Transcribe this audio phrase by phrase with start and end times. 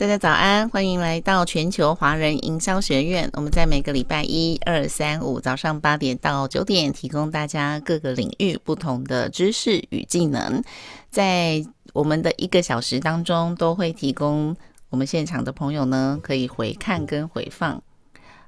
[0.00, 3.28] 大家早安，欢迎来到全球华人营销学院。
[3.34, 10.64] 我们在每个礼拜一、二、三、五早上八点到九点，提供大家各个领域不同的知识与技能。
[11.10, 14.56] 在我们的一个小时当中，都会提供
[14.88, 17.82] 我们现场的朋友呢，可以回看跟回放。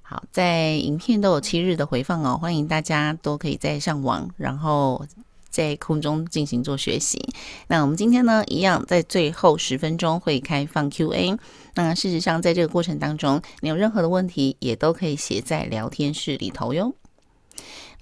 [0.00, 5.04] 好，在影片都有七日的回放哦，欢迎大家都可以在上网，然后。
[5.52, 7.22] 在空中进行做学习。
[7.68, 11.36] 那我们今天呢，一样在最后十分钟会开放 Q&A。
[11.74, 16.92] 那事实上，在这个过程当中，你有任何的问题，也都可以写在聊天室里头哟。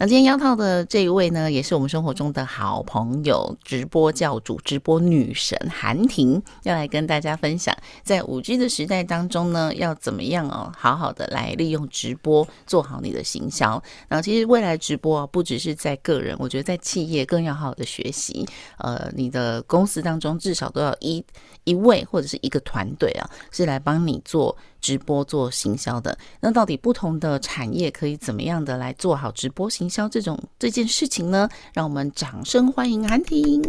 [0.00, 13.82] 那今天邀到的这一位呢，也是我们生活中的好朋友，直播教主、直播女神韩婷，要来跟大家分享，在五 G 的时代当中呢，要怎么样哦，好好的来利用直播做好你的行销。
[14.09, 18.48] 那其实未来直播啊，不只是在个人，我觉得在企业更要好好的学习。
[18.78, 21.23] 呃，你的公司当中至少都要一
[21.64, 24.56] 一位或者是一个团队啊，是来帮你做。
[24.80, 31.48] 直播做行销的，那到底不同的产业可以怎么样的来做好直播行销这种这件事情呢？
[31.74, 33.62] 让我们掌声欢迎韩婷。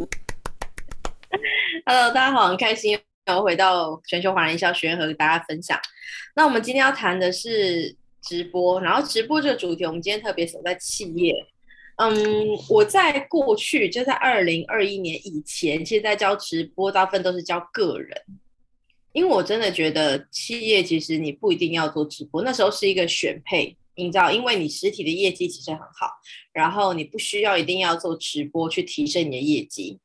[1.85, 5.79] Hello，大家好，很开心又回到全球华人营销学院和大家分享。
[6.35, 11.35] 那我们今天要谈的是直播，然后直播这个主题，我们今天特别守在企业。
[11.97, 12.15] 嗯，
[12.69, 18.17] 我在过去就在二零二一年以前，其实在教直播，大部分都是教个人。
[19.13, 26.09] 因为我真的觉得企业其实你不一定要做直播，那时候是一个选配，你知道，因为你实体的业绩其实很好，
[26.53, 29.99] 然后你不需要一定要做直播去提升你的业绩。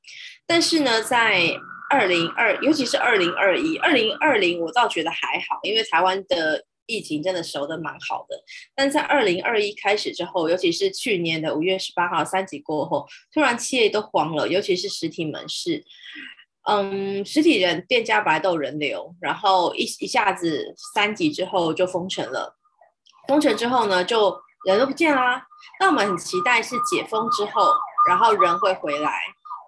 [0.47, 1.43] 但是呢，在
[1.89, 8.37] 二零二，尤其是二零二一、二零二零，我倒觉得还好，因为台湾的疫情真的熟得蛮好的。
[8.75, 15.85] 但在二零二一开始之后，尤其是去年的五月十八号三级过后，突然企业都慌了，尤其是实体门市。
[16.69, 22.57] 嗯，实体人店家本来都有人流，然后一一下子三级之后就封城了，
[23.29, 25.47] 封城之后呢，就人都不见啦。
[25.79, 27.73] 那我们很期待是解封之后，
[28.09, 29.13] 然后人会回来，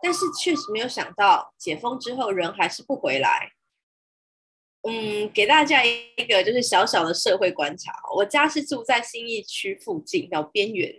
[0.02, 3.52] 但是确实没有想到解封之后人还是不回来。
[4.82, 10.92] 嗯，给大家一个就是小小的社会观察，我家是住在新义区附近，叫边缘，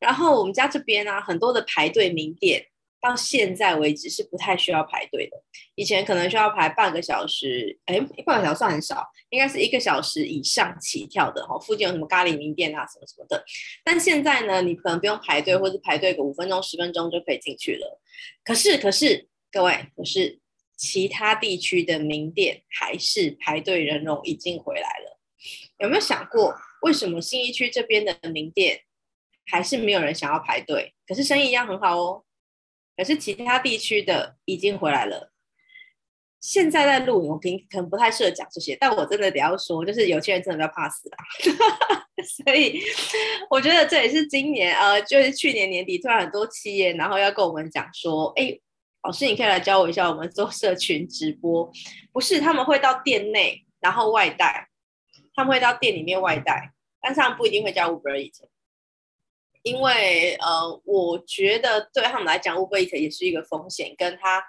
[0.00, 2.68] 然后我们家这边呢，很多的排队名店。
[3.08, 5.36] 到现在为止是不太需要排队的，
[5.76, 11.56] 以前可能需要排半个小时，哎，半个小时算很少，应该是一个小时以上起跳的哈。
[11.60, 13.44] 附近有什么咖喱名店啊，什么什么的。
[13.84, 18.00] 但现在呢，你可能不用排队，或者排队个五分钟、十分钟就可以进去了。
[18.42, 20.40] 可是，可是各位，可是
[20.76, 25.20] 其他地区的名店还是排队人龙已经回来了。
[25.78, 28.80] 有没有想过，为什么新义区这边的名店
[29.46, 30.92] 还是没有人想要排队？
[31.06, 32.24] 可是生意一样很好哦。
[32.96, 35.32] 可是其他地区的已经回来了。
[36.40, 41.16] 现在在录影，我平可能不太适合讲这些，但我真的得要说，就是有些人真的比较怕死啊。
[42.44, 42.80] 所以
[43.50, 48.56] 我觉得这也是今年呃，就是去年年底突然很多企业，然后要跟我们讲说，哎，
[49.02, 51.70] 老师你可以来教我一下，我们做社群直播。
[52.12, 54.68] 不是，他们会到店内，然后外带，
[55.34, 56.70] 他们会到店里面外带，
[57.02, 58.44] 但是他们不一定会叫 Uber Eats。
[59.66, 64.40] 因为呃，我觉得对他们来讲，Uber Eats 也是一个风险，跟他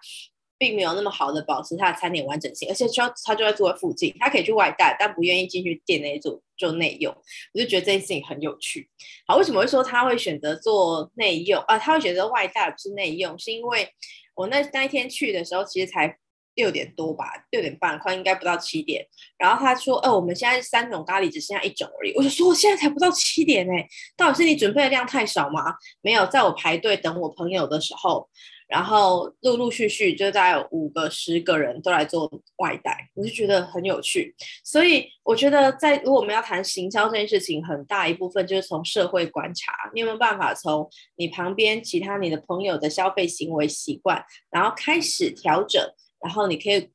[0.59, 7.11] 并没有那么好的保持他的餐点完整性，而且需要他就在住在附近，他可以去外带，但不愿意进去店内做做内用。
[7.55, 8.87] 我就觉得这件事情很有趣。
[9.25, 11.79] 好，为什么会说他会选择做内用啊？
[11.79, 13.89] 他会选择外带不是内用，是因为
[14.35, 16.19] 我那那一天去的时候，其实才。
[16.57, 19.05] 六点多吧，六点半快应该不到七点。
[19.37, 23.71] 然后他说：“哦，我们现在三种咖喱只剩下一种而已。”我就说：“我现在才不到七点呢，
[24.17, 28.27] 到底是你准备的量太少吗？”没有，在我排队等我朋友的时候，
[28.67, 34.35] 然后陆陆续续就大概有五个、十个人都来做外带，我就觉得很有趣。
[34.63, 45.87] 所以我觉得，在如果我们要谈行销这件事情，很大一部分就是从社会观察，你有没有办法从你旁边其他你的朋友的消费行为习惯，然后开始调整。
[46.23, 46.89] 然后你可以，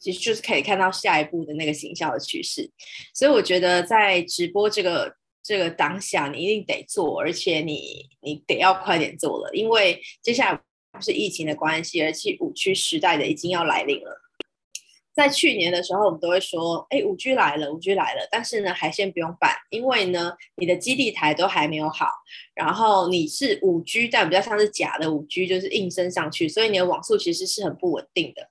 [0.00, 2.70] 其实就是可以看到下一步的那个行销的趋势，
[3.14, 10.60] 所以我觉得在直播这个这个当下，你一定得做，而且你你得要快点做了，因为接下来
[10.92, 14.27] 不是疫情的关系，而且五 G 时代的已经要来临了。
[15.18, 22.06] 在去年的时候，我们都会说，哎，五 G 来了，五 G 来了，但是呢，还先不用办，因为呢，你的基地台都还没有好，
[22.54, 28.48] 然后你是五 G，但比较像是假的五 G，就是硬升上去，所以你的网速其实是很不稳定的。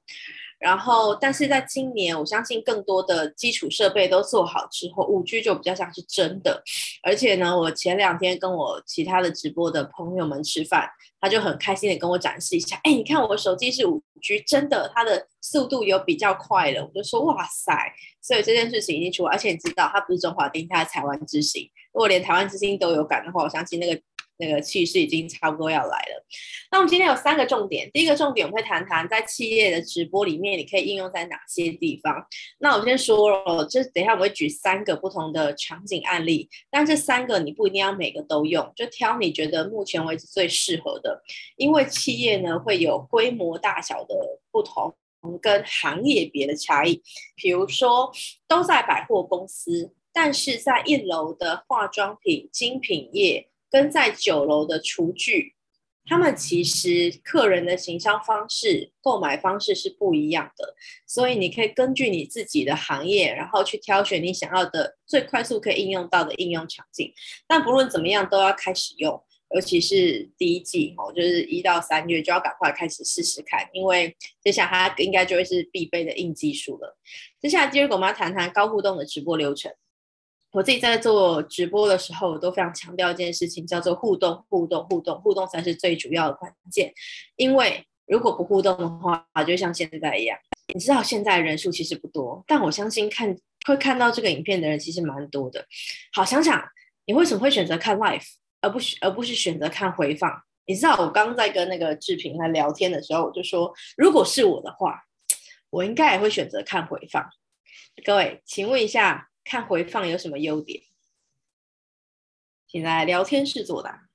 [0.60, 6.64] 然后，但是在今年，我相信更多的基础设备都做好之后，五 G 就比较像是真的。
[7.04, 10.90] 而且呢，我前两天跟我其他的直播的朋友们吃饭，
[11.22, 16.84] 他就很开心的跟我展示一下，哎，你看我手机是五 G，真的，它的速度有比较快了。
[16.84, 17.74] 我就说，哇塞！
[18.22, 21.70] 所以这件事情已经出来，而且你知道，它不是中华电信，它是台湾之星。
[21.94, 24.02] 如果连台湾之星都有感的话，我相信那个。
[24.38, 26.26] 那个气势已经差不多要来了。
[26.72, 32.26] 那我们今天有三个重点，第一个重点我会谈谈在企业的直播里面，你可以应用在哪些地方。
[32.60, 41.24] 那我先说了，就等一下我会举三个不同的场景案例，但这三个你不一定要每个都用，就挑你觉得目前为止最适合的。
[41.56, 44.16] 因为企业呢会有规模大小的
[44.52, 44.94] 不同，
[45.42, 47.02] 跟行业别的差异。
[47.36, 48.12] 比如说
[48.48, 53.50] 都在百货公司，但是在一楼的化妆品精品业。
[53.70, 55.56] 跟在酒楼的厨具，
[56.06, 60.74] 他们其实客人的行销方式、购买方式是不一样的，
[61.06, 67.14] 所以你可以根据你自己的行业，然后去挑选你想要的最快速可以应用到的应用场景。
[67.46, 69.22] 但不论怎么样，都要开始用，
[69.54, 76.98] 尤其是第一季哦，就是一到三月就要赶快开始试试看，因为接下来它应该就会是必备的硬技术了。
[77.42, 79.74] 接下来第二个我们要谈谈高互动的直播流程。
[80.58, 86.92] 我自己在做直播的时候，我都非常强调一件事情，叫做互动，互动，互动，互动才是最主要的关键。
[87.36, 90.36] 因为如果不互动的话，就像现在一样，
[90.74, 93.38] 你知道现在人数其实不多，但我相信看
[93.68, 95.64] 会看到这个影片的人其实蛮多的。
[96.12, 96.68] 好，想想
[97.06, 98.26] 你为什么会选择看 live，
[98.62, 100.42] 而不是而不是选择看回放？
[100.66, 105.04] 你知道我刚刚在跟那个志平来聊天的时候，我就说，如果是我的话，
[105.70, 107.24] 我应该也会选择看回放。
[108.04, 109.27] 各位，请问一下。
[109.48, 110.84] 看回放有什么优点？
[112.68, 114.10] 请来聊天室作答。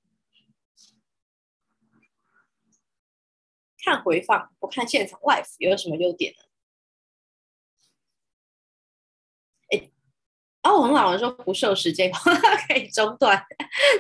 [3.83, 6.39] 看回放不看现场 live 有什么优点呢？
[9.71, 9.91] 哎，
[10.65, 12.13] 哦，我们老实说不受时间
[12.69, 13.43] 可以中断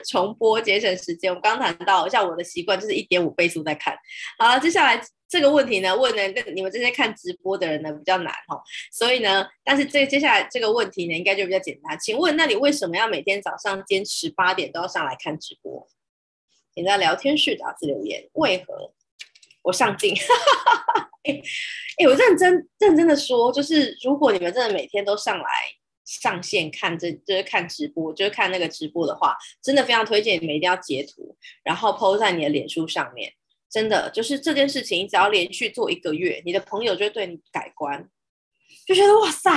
[0.05, 1.32] 重播节省时间。
[1.32, 3.96] 我们刚谈到，像我的习惯就是一点五倍速在看。
[4.38, 5.02] 好了，接下来。
[5.32, 11.99] 这个问题呢，问的你们这些看直播的人呢比较难哦，所以呢，但是这接下来这个问题呢，应该就比较简单。
[11.99, 15.88] 请问，那你为什么要每天早上坚持八点都要上来看直播？
[16.75, 18.29] 请在聊天室打字留言。
[18.34, 18.93] 为何？
[19.62, 20.14] 我上镜。
[21.23, 21.32] 哎
[21.96, 25.44] 哎，我认真认真的说，就是如果你们真的每天都上来
[26.05, 31.34] 上线看这，就是看直播，就是看那个直播的话，真的非常推荐你们一定要截图，
[31.64, 33.32] 然后 PO 在你的脸书上面。
[33.72, 38.06] 真的就是这件事情，你只要连续做一个月，你的朋友就会对你改观，
[38.86, 39.50] 就觉得哇塞！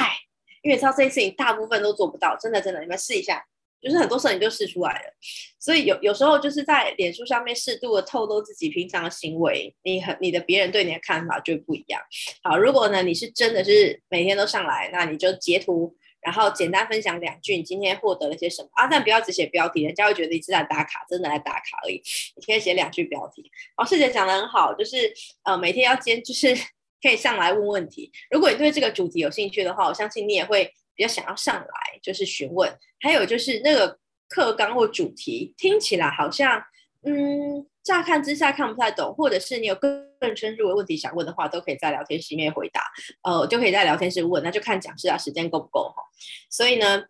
[0.63, 3.43] 因为知道这件事情大部分都做不到，真的真的，你们试一下，
[3.81, 5.13] 就是很多事情就试出来了。
[5.59, 12.01] 所以有有时候就是在脸书上面适度的透露自己平常的行为，你和你的别人对你的看法就不一样。
[12.41, 15.95] 好，如果呢你是真的是每天都上来，那你就截图。
[16.25, 18.87] 然后简单分享两句，你今天获得了些什么啊？
[18.87, 22.01] 但不要只写标题，人家会觉得你是在打卡，真的在打卡而已。
[22.35, 23.51] 你可以写两句标题。
[23.77, 25.13] 哦，师姐讲得很好，就是
[25.43, 26.55] 呃每天要兼，就是
[26.99, 28.11] 可以上来问问题。
[28.31, 32.75] 如果你对这个主题有兴趣的话，我相信你也会比较想要上来，就是询问。
[32.99, 36.63] 还有就是那个课纲或主题听起来好像
[37.03, 37.67] 嗯。
[37.85, 42.81] 乍看之下看不太懂，或者是你有更更深入的问题想问的话，都可以在聊天室里面回答，
[43.21, 46.01] 呃，就可以在聊天室问，那就看讲师啊时间够不够哈。
[46.49, 47.03] 所以呢，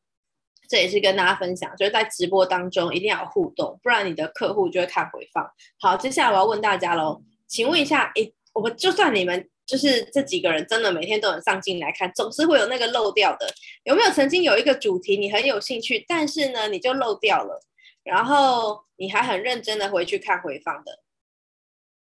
[0.67, 5.49] 这也是跟大家分享，就是在直播当中一定要互动，不然你的客户就会看回放。
[5.79, 13.47] 好，接下来我要问大家喽，请问一下，诶，我们就算你们就是这几个人真的每天都很上进来看，总是会有那个漏掉的，
[13.85, 17.61] 有没有曾经有一个主题你很有兴趣，但是呢你就漏掉了？
[18.05, 20.99] 然后你还很认真的回去看回放的，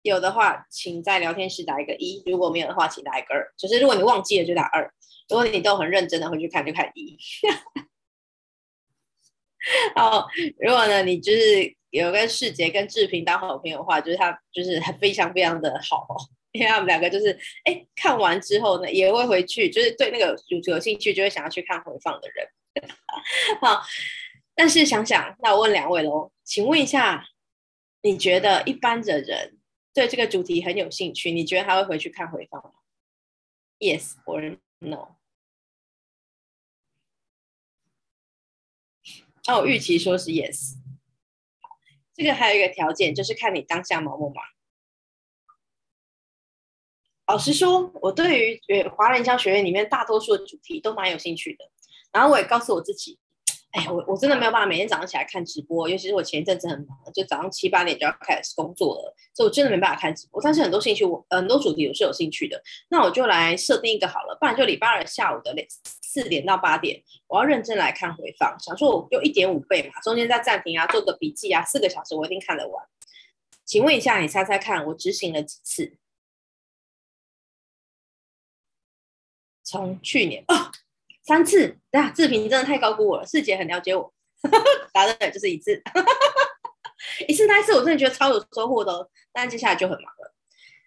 [0.02, 3.54] 有的话，请在聊天室打一个一；如果没有的话，请打一个二。
[3.58, 4.86] 就是如果你忘记了，就打二；
[5.30, 7.18] 如果你都很认真的回去看，就看一。
[9.96, 10.28] 好，
[10.60, 16.06] 如果呢，你就是有跟世杰跟志平当好朋友的话，就是他就是非常非常的好，
[16.52, 22.46] 因为他们两个就是哎看完之后呢，也会回去，就是对那个主题有兴趣，就会想要去看回放的人。
[23.62, 23.82] 好。
[24.56, 27.26] 但是想想，那我问两位喽，请问一下，
[28.02, 29.60] 你觉得一般的人
[29.94, 32.72] 对这个主题很有兴趣，你觉得他会回去看回放吗
[33.80, 35.16] ？Yes or no？
[39.48, 40.76] 哦，我预期说是 yes。
[42.14, 44.46] 这个还有一个条件，就是看你当下忙不忙。
[47.26, 51.72] 老实说，我对于华人营销学院里面大多数的主题都蛮有兴趣的，
[52.12, 53.20] 然后我也告诉我自己。
[53.74, 60.40] 哎，我我真的没有办法每天早上起来看直播，尤其是我前一阵子很忙，就早上七八点就要开始工作了，所以我真的没办法看直播。
[60.44, 65.56] 但是很多兴趣我很多主题我是有兴趣的，那我就来设定一个好了，不然就礼拜二下午的
[66.04, 72.86] 四点到八点，我要认真来看回放，想说我就一点五倍嘛，中间再暂停啊，做个笔记啊，四个小时我一定看得完。
[73.66, 75.98] 请问一下，你猜猜看，我执行了几次？
[79.64, 80.72] 从去年啊。
[81.26, 83.26] 三次，对啊，志平真的太高估我了。
[83.26, 84.14] 世姐很了解我，
[84.92, 85.82] 答对就是一次，
[87.28, 90.34] 一次那一次我真的觉得超有收获的哦，但接下来就很忙了。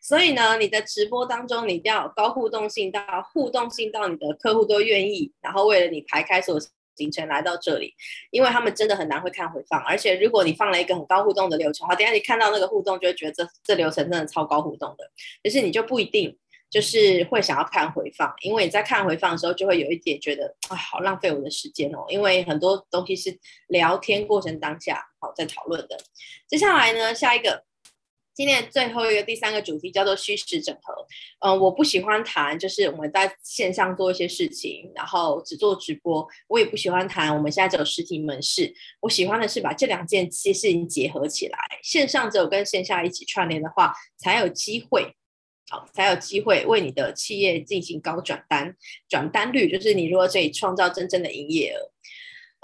[0.02, 3.02] 所以呢，你的直播当中，你一定要高互动性到
[3.33, 6.66] 互动性到你的客户都愿意，然后为了你排开所有
[6.97, 7.95] 行程来到这里，
[8.31, 15.11] 因为他们真的很难会看回放，而且如果你放了一个很高互动的流程，好，等下你看到那个互动，就会觉得这这流程真的超高互动的，
[15.43, 16.38] 可是你就不一定。
[16.76, 22.04] 就是会想要看回放，因为你在看回放的时候，就会有一点觉得啊，好浪费我的时间哦。
[22.11, 23.35] 因为很多东西是
[23.68, 25.99] 聊天过程当下好在讨论的。
[26.47, 27.64] 接下来呢，下一个，
[28.35, 31.06] 今天最后一个第三个主题叫做虚实整合。
[31.40, 36.28] 嗯、我不喜欢谈就是我们在线上做一些事情，然后只做直播。
[36.47, 38.71] 我也不喜欢谈我们现在只有实体门市。
[39.00, 45.16] 我喜欢的是把这两件事情结合起来，线上只有跟线下一起串联的话，才有机会。
[45.68, 48.76] 好，才有机会为你的企业进行高转单，
[49.08, 51.92] 转单率就是你如果可以创造真正的营业额。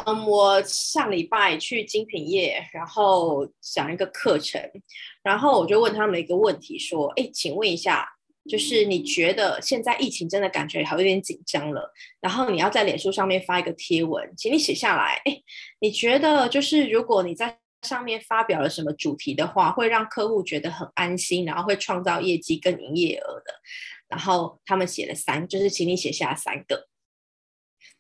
[0.05, 4.61] 嗯，我上礼拜去精品业，然后讲一个课程，
[5.23, 8.09] 然后我就问他们一个问题，说：哎，请问一下，
[8.49, 15.41] 就是你觉得现在疫情真的感觉好有点紧张了，然后你要在脸书上面发一个贴文，请你写下来，哎，
[15.81, 23.55] 你觉得就是如果你在上面发表了什么主题的话，会让客户觉得很安心，然后会创造业绩跟营业额的。
[24.09, 26.89] 然后他们写了三，就是请你写下三个。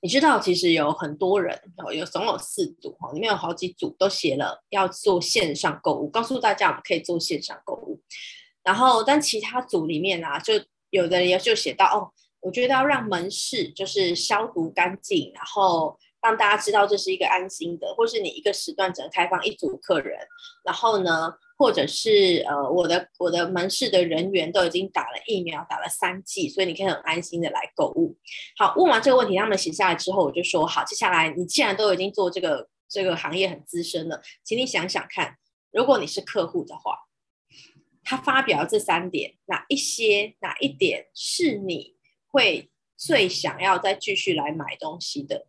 [0.01, 8.01] 你知道，其实有很多人哦，有总有四组哈，里面有好几组都写了要做线上购物，告诉大家我们可以做线上购物。
[8.63, 10.55] 然后，但其他组里面啊，就
[10.91, 15.99] 有的人就写到哦，我觉得要让门市就是消毒干净，然后。
[16.23, 20.17] 让大家知道这是一个安心的，或是你一个时段只能开放一组客人，
[20.65, 28.17] 然后呢，或者是呃，我的我的门市的人员都已经打了疫苗，打了三剂，所以你可以很安心的来购物。
[28.57, 35.37] 好，问完这个问题，他们写下来之后，我就说好，接下来你既然都已经做这个这个行业很资深了，请你想想看，
[35.73, 36.97] 如果你是客户的话，
[38.05, 41.97] 他发表这三点，哪一些哪一点是你
[42.29, 45.49] 会最想要再继续来买东西的？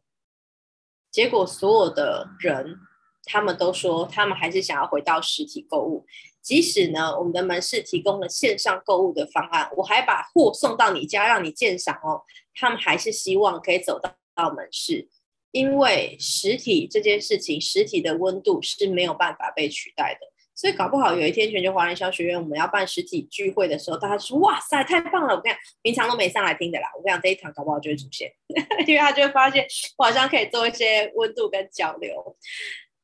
[1.13, 2.79] 结果所有的人，
[3.24, 6.08] 他们都说他们还是想要回到实体购物，
[6.41, 12.24] 即使呢，我们的门市提供了线上购物的方案，我还把货送到你家让你鉴赏哦，
[12.55, 15.08] 他们还是希望可以走到到门市，
[15.51, 20.33] 因为实体这件事情，实体的温度是没有办法被取代的。
[20.55, 25.36] 所以搞不好有一天全球华人商学院我们要办实体聚会的时候，大家说哇塞太棒了！
[25.36, 26.88] 我跟你讲，平常都没上来听的啦。
[26.95, 28.31] 我跟你讲，这一场搞不好就会出现，
[28.86, 29.65] 因为他就会发现
[29.98, 32.38] 我好像可以做一些温度跟交流。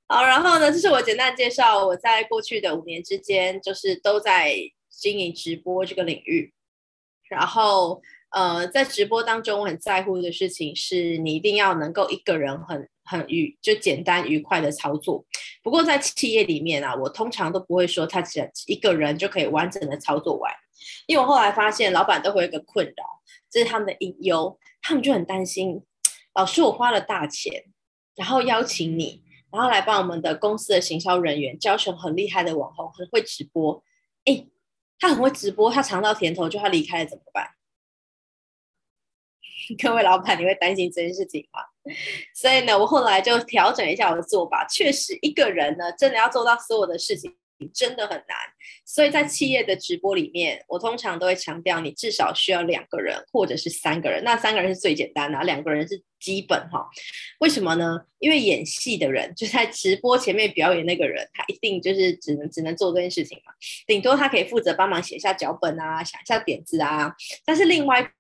[0.08, 4.56] 好，然后呢，这是我简单介绍我在过去的五年之间，就是都在
[4.90, 6.54] 经营直播这个领域。
[7.30, 8.02] 然后
[8.32, 12.88] 呃，在直播当中，我很在乎的事情是你一定要能够一个人很。
[13.10, 15.26] 很愉就简单愉快的操作，
[15.64, 20.54] 不过在企业里面啊，我通常都不会说他只一个人就可以完整的操作完，
[21.08, 23.04] 因为我后来发现老板都会有一个困扰，
[23.50, 25.82] 这是他们的隐忧，他们就很担心，
[26.36, 27.66] 老师我花了大钱，
[28.16, 33.84] 然后邀请你，然后来帮我们的公司的行销人员教成很厉害的网红，很会直播，
[34.26, 34.48] 诶，
[35.00, 37.50] 他很会直播，他尝到甜头就他离开了怎么办？
[39.82, 41.62] 各位老板，你会担心这件事情吗？
[42.36, 44.66] 所以呢，我后来就调整一下我的做法。
[44.70, 47.34] 确实，一个人呢，真的要做到所有的事情，
[47.74, 48.38] 真的很难。
[48.86, 54.24] 所以在企业的直播里面，我通常都会强调，你至少需要两个人，或者是三个人。
[54.24, 56.88] 那三个人是最简单的，两个人是基本哈。
[57.40, 58.00] 为什么呢？
[58.20, 63.54] 因为演戏的人就在直播前面表演那个人，他一定就是只能只能做这件事情嘛。
[63.88, 67.16] 顶多他可以负责帮忙写下脚本啊，想一下点子啊。
[67.46, 68.12] 但是另外。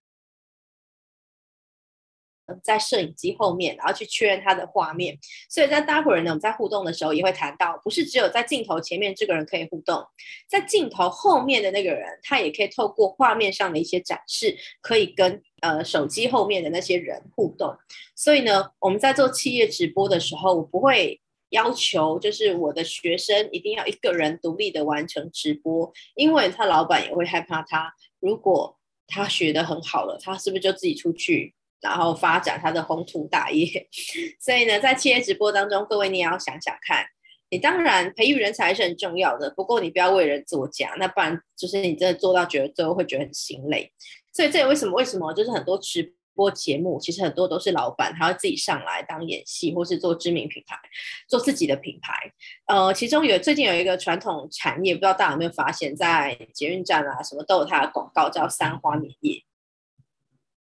[2.63, 5.18] 在摄影机后面，然后去确认他的画面。
[5.50, 10.03] 所以在待会儿呢，我们在互动的时候也会谈到，不是只有在镜头前面这个人可以互动，
[10.48, 17.75] 在镜头后面的那个人，他也可以透过画面上的一些展示，可以跟呃手机后面的那些人互动。
[18.15, 28.77] 所以呢，我们在做企业直播的时候，我不会要求就是我的学生一定要一个人独立的完成直播，因为他老板也会害怕他，如果
[29.08, 31.56] 他学得很好了，他是不是就自己出去？
[31.81, 33.88] 然后发展他的宏图大业。
[34.39, 37.05] 所以呢，在企业直播当中，各位你也要想想看，
[37.50, 43.91] 你当然培育人才是很重要的，不过你不要为人作假，那不然就是你真的做到觉得最后会觉得很心累。
[44.33, 50.77] 所以这也为什么为什么就是很多直播节目，其实很多都是老板，他要自己上来当演戏，或是做知名品牌，
[51.27, 52.13] 做自己的品牌。
[52.67, 59.43] 呃，其中有最近有一个传统产业，不知道大家有没有发现，在捷运站啊什么都有它的广告，叫三花棉业。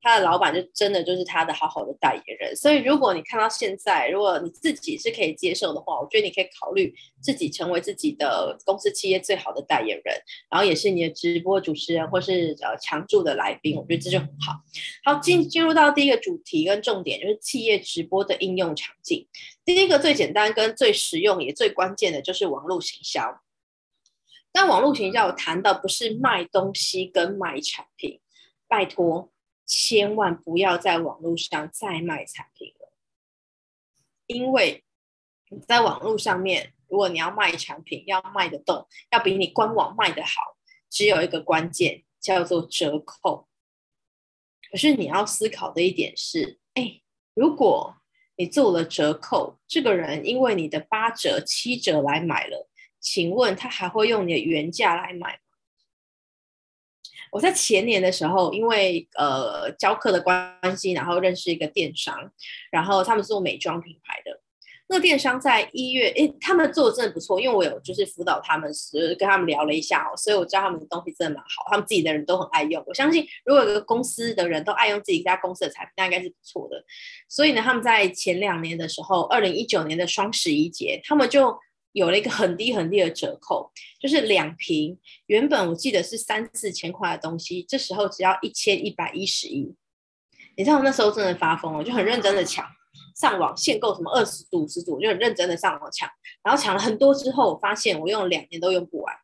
[0.02, 10.14] 他的老板就真的就是他的好好的代言人，所以如果你看到现在，如果你自己是可以接受的话，我觉得你可以考虑自己成为自己的公司企业最好的代言人，
[10.50, 14.60] 然后也是你的直播主持人或是呃常驻的来宾，我觉得这就很好。
[15.04, 19.28] 好，进进入到第一个主题跟重点，就是企业直播的应用场景。
[19.64, 23.40] 第一个最简单跟最实用也最关键的就是网络行销。
[24.50, 28.20] 但网络行销我谈到不是卖东西跟卖产品，
[28.66, 29.30] 拜托。
[29.66, 32.92] 千万不要在网络上再卖产品了，
[34.26, 34.84] 因为
[35.48, 40.56] 你在网络上面，如果你要卖产品，要卖得动，要比你官网卖得好，
[40.90, 43.48] 只有一个关键叫做折扣。
[44.70, 47.02] 可是你要思考的一点是，哎，
[47.34, 47.96] 如果
[48.36, 55.41] 你做了折扣，这个人因为你的八折、七折来买了，请问他还会用你的原价来买？
[57.32, 62.30] 我在前年的时候，因为呃教课的关系，然后认识一个电商，
[62.70, 64.38] 然后他们做美妆品牌的。
[64.88, 72.84] 那个电商在一月，诶，他们做的真的不错，因为我有就是辅导他们时，跟他们聊了一下哦，所以我知道他们的东西真的蛮好，他们自己的人都很爱用。
[72.86, 76.84] 我相信，如果有个公司的人都爱用自己家公司的产品，那应该是不错的。
[77.30, 81.58] 所以呢，他们在前两年的时候，二零一九年的双十一节，他们就。
[81.92, 83.70] 有了一个很低很低的折扣，
[84.00, 89.74] 就是两瓶，原本我记得是三四千块的东西，这时候只要一千一百一十一。
[90.56, 92.66] 你知道我那时候真的发疯了，我就很认真的抢，
[93.16, 96.08] 上网限购什么二十组、五十组，就很认真的上网抢，
[96.42, 99.14] 然后抢了很多之后，我发现我用了两年都用不完，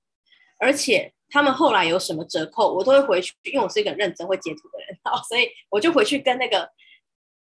[0.59, 6.71] 而且他们后来有什么折扣，我都会回去，因为我是一个很认真会截图的人，然后所以我就回去跟那个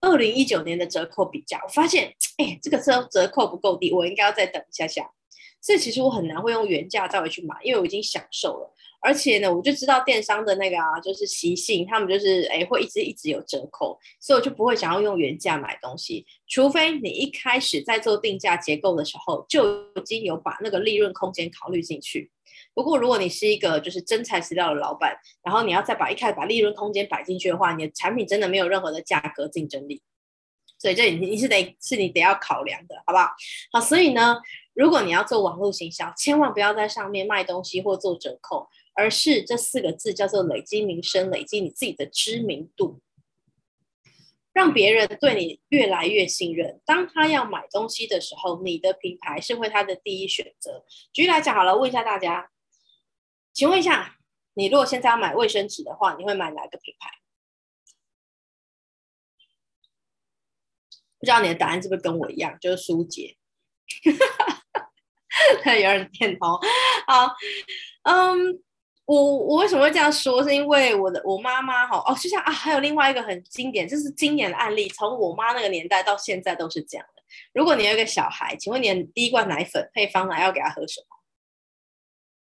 [0.00, 5.10] 二零一九年的折扣比较，我发现，哎，这个折折扣不够低，我应该要再等一下下。
[5.60, 22.30] 所以其实我很难会用原价再回去买，因为我已经享受了，而且呢，我就知道电商的那个啊，就是习性，他们就是哎会一直一直有折扣，所以我就不会想要用原价买东西，除非你一开始在做定价结构的时候就已经有把那个利润空间考虑进去。
[22.74, 30.00] 不过如果你是一个就是真材实料的老板，然后你要再把一开始把利润空间摆进去的话，你的产品真的没有任何的价格竞争力，
[30.78, 33.30] 所以这你你是得是你得要考量的，好不好？
[33.72, 34.38] 好，所以呢。
[34.74, 43.00] 如果你要做网络行销，千万不要在上面卖东西或做折扣，而是这四个字叫做累积名声，累积你自己的知名度，
[44.52, 46.80] 让别人对你越来越信任。
[46.86, 50.84] 当他要买东西的时候，你的品牌是会他的第一选择。
[51.12, 52.48] 举例来讲好了，问一下大家，
[53.52, 54.18] 请问一下，
[54.54, 57.10] 你如果现在要买卫生纸的话，你会买哪个品牌？
[61.18, 63.36] 不知道你的答案是不是跟我一样，就是舒洁。
[65.64, 66.58] 有人点头。
[67.06, 67.34] 好，
[68.02, 68.62] 嗯，
[69.04, 70.42] 我我为什么会这样说？
[70.42, 77.22] 是因为我的我妈妈哈哦，就像啊，还有另外一个很经典，就是经典的案例，从我妈那个年代到现在都是这样的。
[77.52, 81.16] 如果你有一个小孩，请问你的第一罐奶粉配方奶要给他喝什么？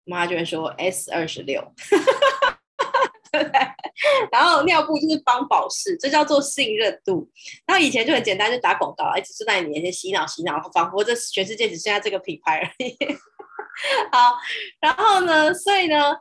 [0.04, 1.72] 妈就会说 S 二十六。
[3.32, 3.42] 对，
[4.32, 7.28] 然后尿布就是帮宝适，这叫做信任度。
[7.66, 12.96] 然后以前就很简单，就打广告，一直是在你面前洗脑洗脑，仿佛这全世界只剩下这个品牌而已。
[14.12, 14.36] 好，
[14.80, 16.12] 然后呢，所以呢，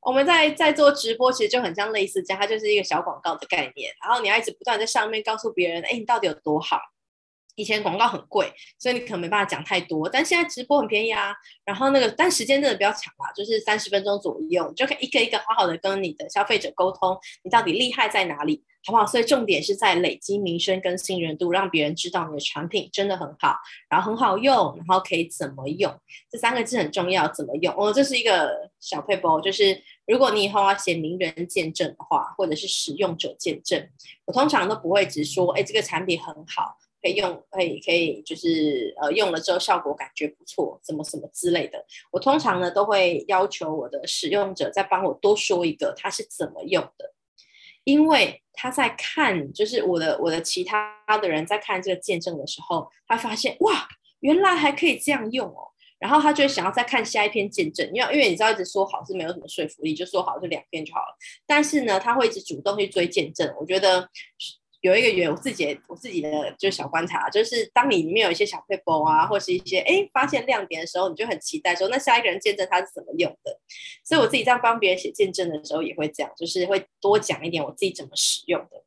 [0.00, 3.92] 我们在在做直播，其实就很像类似这样，它就是一个小广告的概念。
[4.04, 6.78] 然后你要一直不断在上面告诉别人，哎，你到底有多好。
[7.58, 10.08] 以前广告很贵，所以你可能没办法讲太多。
[10.08, 19.04] 但现在直播很便宜啊，然后那个但时间真的比较长啊，就是三十分钟左右，就可以一个一个好好的跟你的消费者沟通，你到底厉害在哪里，好不好？
[19.04, 23.56] 所以重点是在累积名声跟信任度，让别人知道你的产品真的很好，
[23.90, 25.92] 然后很好用，然后可以怎么用，
[26.30, 27.74] 这三个字很重要，怎么用？
[27.76, 33.88] 哦，这是一个小撇步，就是如果你以后要写名人见证的话，或者是使用者见证，
[34.26, 36.76] 我通常都不会只说，哎，这个产品很好。
[37.00, 41.84] 可以用，可以可以，就是呃，用了之后效果感觉不错，什么什么之类的。
[42.10, 47.14] 我通常呢都会要求我的使用者再帮我多说一个他是怎么用的，
[47.84, 53.86] 因为他在看，就是我的我的其他的人在看这个见证的时候，他发现哇，
[54.18, 61.16] 原来还可以这样用哦，然后他就想要再看下一篇见证，因为因为你知道一直说好是没有什么说服力，就说好就两篇就好了。
[61.46, 64.08] 但是呢，他会一直主动去追见证，我觉得。
[64.80, 73.58] 有一个原我自己我自己的就是小观察，就是当你里面有一些小撇步啊，或是一些哎发现亮点的时候，你就很期待说，那下一个人见证他是怎么用的。
[74.04, 78.84] 所以我自己在帮别人写见证的时候也会这样，就是会多讲一点我自己怎么使用的。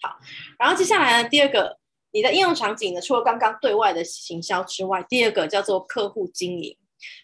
[0.00, 0.16] 好，
[0.58, 1.78] 然后接下来呢，第二个
[2.12, 6.76] 你的应用场景呢，除了刚刚对外的行销之外，第二个叫做客户经营。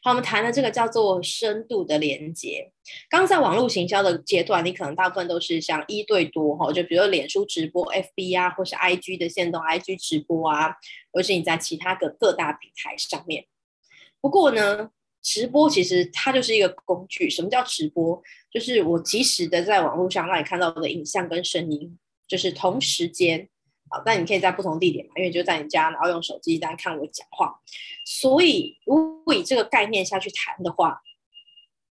[0.03, 2.73] 好，我们谈的这个叫做深度的连接。
[3.11, 10.75] 刚在网络行销的阶段，你可能大部分都是像一对多哈，就比如脸书直播、FB 啊，或是 IG 的限动 IG 直播啊，
[11.13, 13.47] 或是你在其他的各大平台上面。
[14.21, 14.91] 不过呢，
[15.23, 17.29] 直播其实它就是一个工具。
[17.29, 18.23] 什么叫直播？
[18.51, 23.49] 就是我即时的在网络上让你看到我的影像跟声音，就是同时间。
[23.89, 27.61] 好，但你可以在不同地点嘛，因为就在你家，然后用手机在看我讲话。
[28.05, 31.01] 所以，如果以这个概念下去谈的话，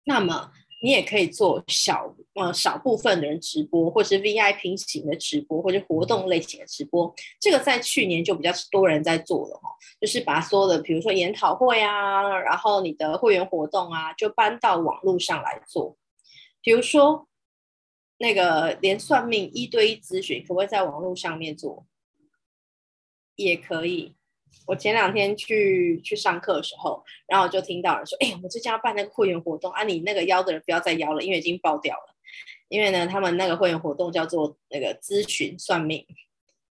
[0.03, 7.13] 那么你也可以做小呃少部分的人直播，或是 VIP 型的直播，或者活动类型的直播。
[7.39, 9.69] 这个在去年就比较多人在做了哈，
[10.01, 15.95] 就是把所有的比如说研讨会啊，然后你的会员活动啊，就搬到网络上来做，
[16.62, 17.27] 比如说。
[18.17, 21.86] 那个连算命一对一咨询，可不可以在网络上面做？
[23.36, 24.15] 也可以。
[24.67, 32.15] 我前两天去去上课的时候，然后就听到人说：“哎、我们最近要办那个会员活动啊，你那个邀的人不要再邀了，因为已经爆掉了。
[32.69, 36.06] 因为呢，他们那个会员活动叫做那个咨询算命，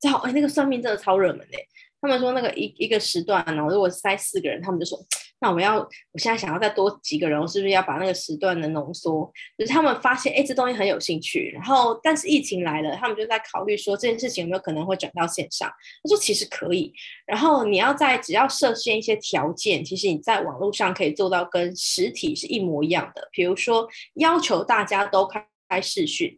[0.01, 1.59] 超哎，那个算命真的超热门的。
[2.01, 4.99] 他们说那个一一个时段，然后如果塞四个人，他们就说。”
[5.41, 9.33] 那我们要，我现在想要再多几个人，我是不是要把那个时段的浓缩？
[9.57, 11.53] 就是他们发现，哎，这东西很有兴趣。
[11.55, 15.69] 然后，但是疫情来了，他们就在考虑说这件事情有没有可能会转到线上。
[15.69, 16.93] 他说其实可以。
[17.25, 23.29] 然后你要在只要设限一些条件，其实你在网络上可以做到跟实体是一模一样的。
[23.31, 26.37] 比如说要求大家都开开视讯，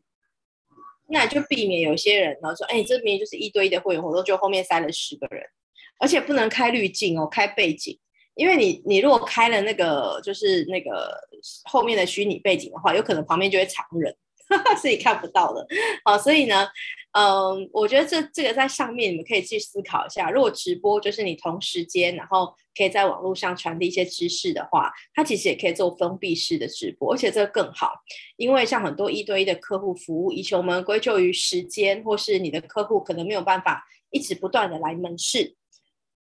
[1.11, 5.45] 那就避免有些人呢说，哎，这边就是一堆的会员活动，就后面塞了十个人，
[5.99, 7.99] 而且不能开滤镜哦，开背景。
[8.37, 11.15] 因为你，你如果开了那个，就是那个
[11.65, 14.15] 后面的虚拟背景的话，有可能旁边就会藏人，
[14.81, 15.67] 自己看不到的。
[16.05, 16.67] 好，所以呢，
[17.13, 20.31] 嗯，我觉得这这个在上面你们可以去思考一下。
[20.31, 27.93] 如果直播就是你同时间，然后可以在网络上传递一些知识的话，它其实也可以做封闭式的直播，而且这个更好，
[28.37, 35.57] 因为像很多一对一的客户服务，以前我们归咎于时间，或是你的客户可能没有办法一直不断的来门市。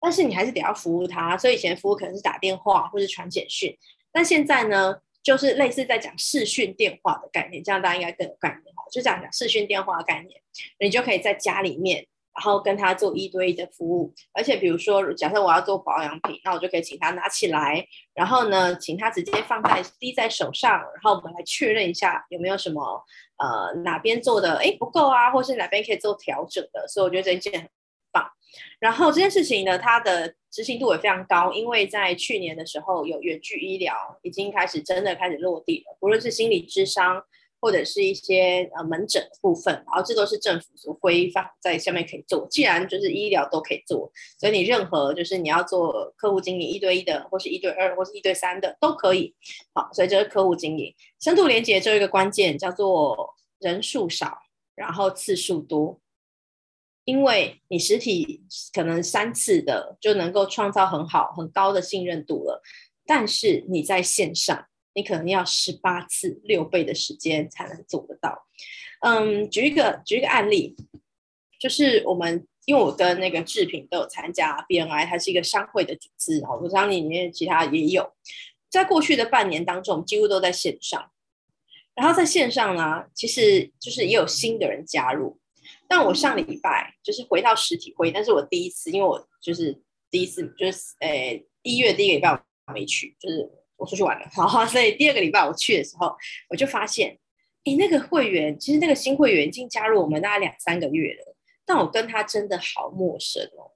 [0.01, 3.75] 但是你还是得要服务他，所以以前服务可能是打电话或是传简讯，
[4.11, 8.83] 但现在呢，就是类似在讲视讯电话的概念，这样大家应该更有概念哈。
[8.91, 10.39] 就讲讲视讯电话的概念，
[10.79, 14.13] 你就可以在家里面，然后跟他做一对一的服务。
[14.33, 17.83] 而且比如说，假设我要做保养品，那我就可以请他拿起来，
[18.13, 23.03] 然后呢，请他直接放在滴在手上，然后我们来确认一下有没有什么
[23.37, 26.87] 呃哪边做的哎不够啊，或是哪边可以做调整的。
[26.87, 27.67] 所以我觉得这一件很
[28.11, 28.29] 棒。
[28.79, 37.21] 然后这件事情呢，它的执行度也非常高，因为在去年的时候，有远距医疗已经开始真的开始落地了，不论是心理咨商
[37.59, 42.47] 或者是一些呃门诊部分，然后这都是政府所规范在下面可以做。
[42.49, 49.35] 既然就是医疗都可以做，所以你任何就是你要做客户经营一对一的，或是一对二，或是一对三的都可以。
[49.73, 54.37] 好，所以这是客户经营深度连接，这一个关键叫做人数少，
[54.73, 55.99] 然后次数多。
[57.05, 62.61] 因为你实体可能三次的就能够创造很好很高的信任度了，
[63.05, 68.47] 但是你在线上，你可能要十八次六倍的时间才能做得到。
[69.01, 70.75] 嗯，举一个举一个案例，
[71.59, 78.11] 就是我们因为我跟那个志平都有参加 BNI，它是一个商会的组织，然后我相信里面其他也有。
[78.67, 81.11] 在过去的半年当中，几乎都在线上，
[81.93, 85.39] 然后在线上呢，其实就是也有新的人加入。
[85.87, 96.15] 但我上礼拜就是回到实体会，但是我第一次，因为我就是第一次，就是呃一月第一个礼拜我没去，就是我出去玩了，好，所以第二个礼拜我去的时候，
[96.49, 97.17] 我就发现，
[97.65, 103.71] 诶，那个会员其实那个新会员已经加入我们大概两三个月了，但我跟他真的好陌生哦。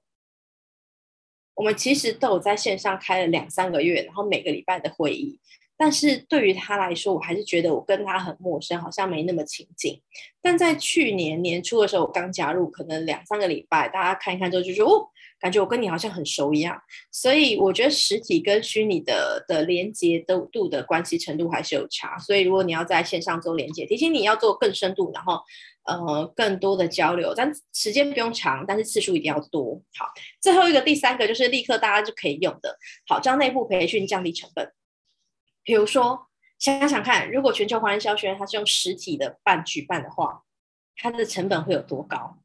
[1.54, 5.38] 我们其实都有在线上开了两三个月，然后每个礼拜的会议。
[5.82, 9.98] 但是对于他来说，我还是觉得我跟他很陌生，好像没那么亲近。
[10.42, 15.08] 但在去年年初的时候，我刚加入，可能两三个礼拜，大家看一看之后就说哦，
[15.40, 16.78] 感觉我跟你好像很熟一样。
[17.10, 22.18] 所以我觉得实体跟虚拟的的连接度度的关系程度还是有差。
[22.18, 25.40] 所以如果你要在线上做连接，提醒你要做更深度，然后
[25.86, 29.80] 呃更多的交流，但时间不用长，但是次数一定要多。
[29.98, 30.04] 好，
[30.42, 32.76] 最后一个第三个就是立刻大家就可以用的，
[33.08, 34.70] 好，将内部培训降低成本。
[35.62, 40.42] 比如说，想想看，如果全球华人销学院它是用实体的办举办的话，
[40.96, 42.38] 它的成本会有多高？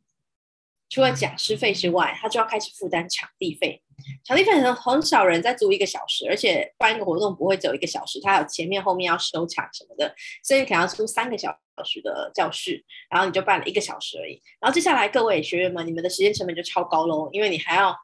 [0.88, 3.82] 除了讲师费之外，他就要开始负担场地费。
[4.24, 11.52] 场地费很很少人在租一个小时，而且办一个活动不会只有一个小时，他有前面后面要收场什么的，所以你可能要租三个小
[11.84, 14.40] 时的教室，然后你就办了一个小时而已。
[14.60, 17.98] 然后接下来各位学员们，你们的时间成本就超高喽，因为你还要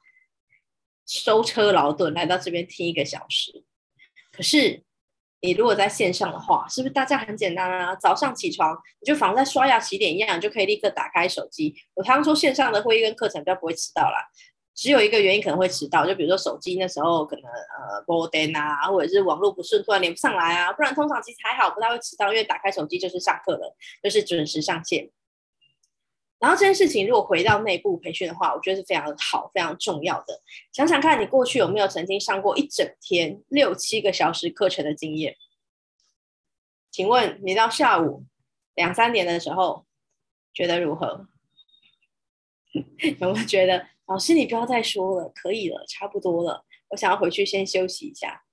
[1.05, 3.63] 舟车劳顿来到这边听一个小时。
[4.31, 4.83] 可是
[5.41, 7.95] 你如果在线上的话，是不是大家很简单啊？
[7.95, 11.75] 早上起床你就仿佛在刷牙洗脸一样，就可以立刻打开手机。
[11.95, 14.17] 我常说线上的会议跟课程比较不会迟到啦。
[14.73, 25.09] 只有一个原因可能会迟到，就比如说手机那时候可能呃没电啊，或者是网络不顺，突然连不上来啊，不然通常其实还好，不太会迟到，因为打开手机就是上课了，就是准时上线。
[26.41, 30.41] 然后这件事情如果回到内部培训的话，我觉得是非常好、非常重要的。
[30.73, 35.37] 想想看你过去有没有曾经上过一整天六七个小时课程的经验？
[36.89, 38.25] 请问你到下午
[38.75, 39.85] 两三点的时候
[40.53, 41.27] 觉得如何？
[42.73, 43.87] 有没有觉得？
[44.07, 46.65] 老师，你不要再说了，可以了，差不多了。
[46.89, 48.43] 我想要回去先休息一下，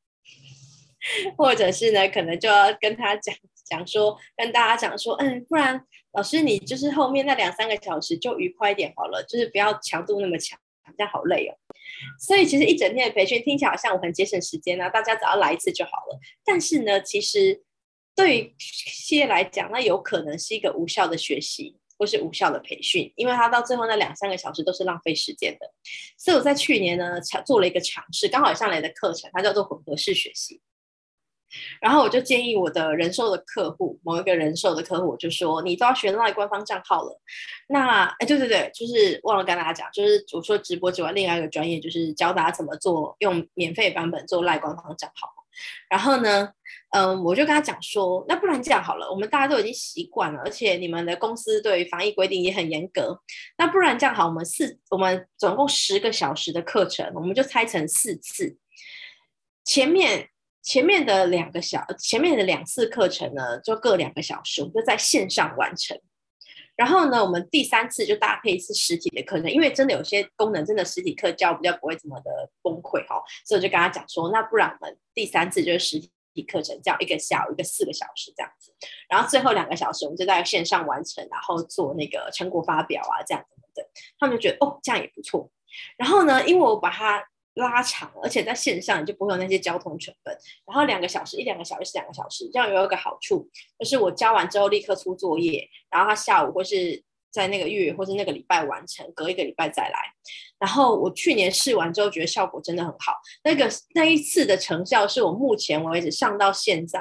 [1.36, 3.34] 或者是呢，可能就要跟他讲
[3.68, 5.80] 讲说，跟大家讲说，嗯，不然
[6.12, 10.58] 老师你就是后面那两三个小时就愉快一点好了，就是不要强度那么强，
[10.96, 11.54] 这样好累哦。
[12.18, 16.18] 所以其实一整天的培训听起来好像我很节省时间啊，大家只要来一次就好了。
[16.44, 17.62] 但是呢，其实
[18.16, 21.78] 对于企业来讲，那有可能是一个无效的学习。
[22.00, 25.68] 或是无效的培训，因为他到最后那两三个小时都是浪费时间的。
[26.16, 30.60] 所以我在去年呢，做了一个尝试，刚好上来的课程，它叫做混合式学习。
[31.80, 37.20] 然后我就建议我的人寿的客户，某一个人寿的客户，我就说，你都要学 LINE 官方账号了。
[37.68, 45.28] 那哎，对对对，就是忘了跟大家讲，就是我说直播之外，另外一个专业就是教大家怎么做，用免费版本做 LINE 官方账号。
[45.90, 46.48] 然后呢，
[46.90, 53.20] 嗯，我就跟他讲说，那不然这样好了，我们大家都已经习惯了，而且你们的公司对防疫规定也很严格，
[53.56, 58.56] 那不然这样好，我们四，我们总共十个小时的课程，我们就拆成四次，
[59.64, 60.28] 前面
[60.68, 65.98] 前面的两个小，前面的两次课程呢，就各两个小时，我们就在线上完成。
[66.76, 75.98] 然后呢，我们第三次就搭配一次实体的课程，因为真的有些功能真的实体课教比较不会这么的崩溃哈，所以我就跟他讲说，那不然我们第三次就是实
[76.34, 78.70] 体课程教一个下午一个四个小时这样子，
[79.08, 85.50] 然后最后两个小时我们就在线上完成，然后做那个成果发表啊这样子的，他们就觉得哦这样也不错。
[85.96, 87.24] 然后呢，因为我把它。
[87.58, 90.36] 拉长，而且在线上你就不会有那些交通成本。
[90.66, 99.98] 然后两个小时，一两个小时是两个小时，这样有一个好处，就是我教完之后立刻出作业，然后他下午或是在那个月或是那个礼拜完成，隔一个礼拜再来。
[100.58, 103.12] 然后我去年试完之后觉得效果真的很好，
[103.44, 107.00] 那个那一次的成效是我目前为止上到现在，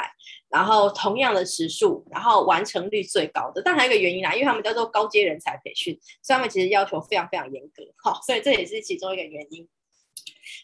[0.49, 3.61] 然后同样的时数，然后完成率最高的。
[3.63, 9.67] 但还有一个原因啦，因为他们叫做高阶人才培训，所以他们其实要求非常非常严格，好，所以这也是其中一个原因。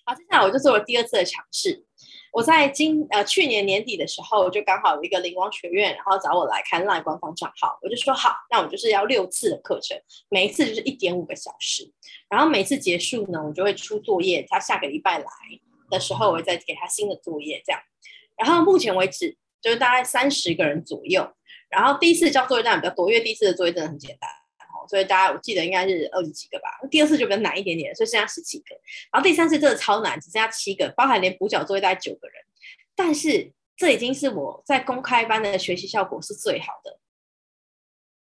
[0.05, 1.85] 好，接下来我就做了第二次的尝试。
[2.31, 9.95] 我在今呃去年年底的时候，就刚好有一个灵光学院，然后找我来开 LINE 官方账号，我就说好，那我就是要六次的课程，
[10.29, 11.91] 每一次就是一点五个小时，
[12.29, 15.25] 然后每次结束呢，我就会出作业，他下个礼拜来
[15.91, 17.79] 的时候，我会再给他新的作业，这样。
[18.35, 21.31] 然后目前为止就是大概三十个人左右，
[21.69, 24.29] 然后第一次交作业量比较多，因为第一次的作业真的很简单。
[24.87, 28.75] 所以大家我记得应该是二十几个吧，第二次就比较难一点点，所以剩下十几个，
[29.11, 32.35] 然后第三次真的超难，只剩下七个，包含连补缴作业大概九个人，
[32.95, 36.99] 但是这已经是我在公开班的学习效果是最好的，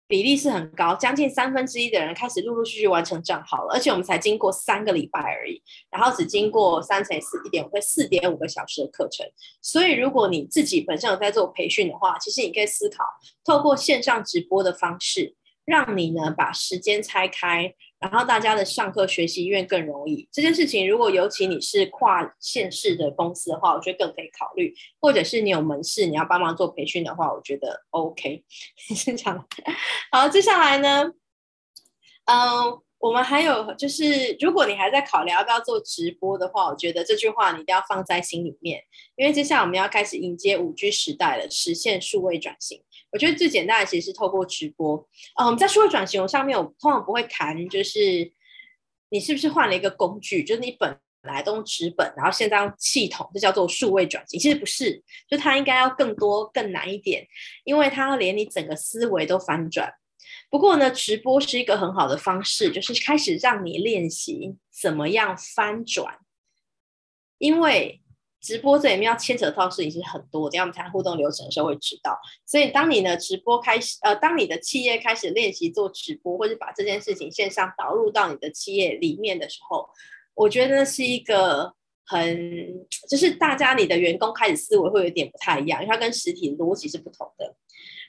[0.09, 9.27] 比例是很高，将近三分之一的人开始陆陆续续完成账号了，而且我们才经过三个礼拜而已，然后只经过三乘四一点五，四点五个小时的课程，
[9.61, 13.05] 所以如果你自己本身有在做培训的话，其实你可以思考
[13.45, 15.35] 透过线上直播的方式。
[15.67, 20.27] 让你呢把时间拆开，然后大家的上课学习意愿更容易。
[20.33, 28.45] 这件事情，如果尤其你是跨县市的公司的话，我觉得更可以考虑；或者是你有门市，你要帮忙做培训的话，我觉得 OK。
[28.77, 29.47] 先讲
[30.13, 31.13] 好，接下来呢，
[32.27, 38.83] 嗯，我们还有就是，如果你还在考虑要不要做直播的话，我觉得这句话你一定要放在心里面，
[39.17, 42.83] 因为接下来我们要开始迎接五 G 时代了，实现数位转型。
[43.13, 45.07] 我觉得最简单的其实是透过直播。
[45.41, 48.33] 嗯，在数位转型上面，我通常不会谈，就是
[49.11, 54.41] 你是不是换了一个工具，就是你本来都用纸本，然后现在用系统，这叫做数位转型。
[54.41, 57.27] 其实不是，就它应该要更多、更难一点，
[57.65, 59.93] 因为它要连你整个思维都翻转。
[60.51, 66.19] 不过呢，直播是一个很好的方式，就是开始让你练习怎么样翻转，
[67.39, 68.01] 因为。
[68.39, 72.17] 直播这里面要牵扯到事情是很多，等下我们谈互动流程的时候会知道。
[72.45, 79.89] 所以当你呢直播开始，呃，当你的企业开始练习做直播，或者把这件事情线上导入到你的企业里面的时候，
[80.35, 87.57] 我觉得是一个很，就是大家你的员工开始思维会有点不太一样，因为它跟实体逻辑是不同的。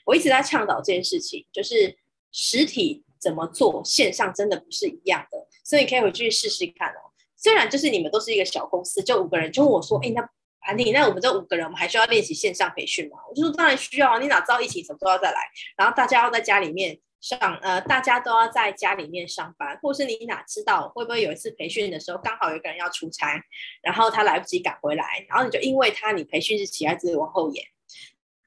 [0.06, 1.96] 我一直在倡导这件事情，就是
[2.32, 7.10] 实体怎么做，线上真的不是一样的，所以你可以回去试试看哦。
[7.36, 10.28] 虽然就是你们都是一个小公司，就五个人，就问我说：“哎，那
[10.60, 14.18] 安迪，那我们这五个人，我们还需要练习线上培训吗？”我就说：“当然需要啊！
[14.18, 15.38] 你哪知道疫情什么时候再来？
[15.76, 23.40] 然后大家要在家里面上，呃，大家都要在家里面上班，或是你哪知道会不会有一次培训的时候，刚好有一个人要出差，
[23.82, 27.64] 然后他来不及赶回来，然后你就因为他，你培训日期还自己往后延。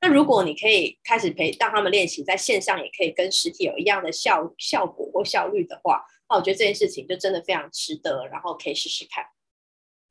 [0.02, 9.24] 那如果你可以开始培，让他们练习在线上也可以跟实体有一样的效效果或效率的话。”那我觉得这件事情就真的非常值得，然后可以试试看。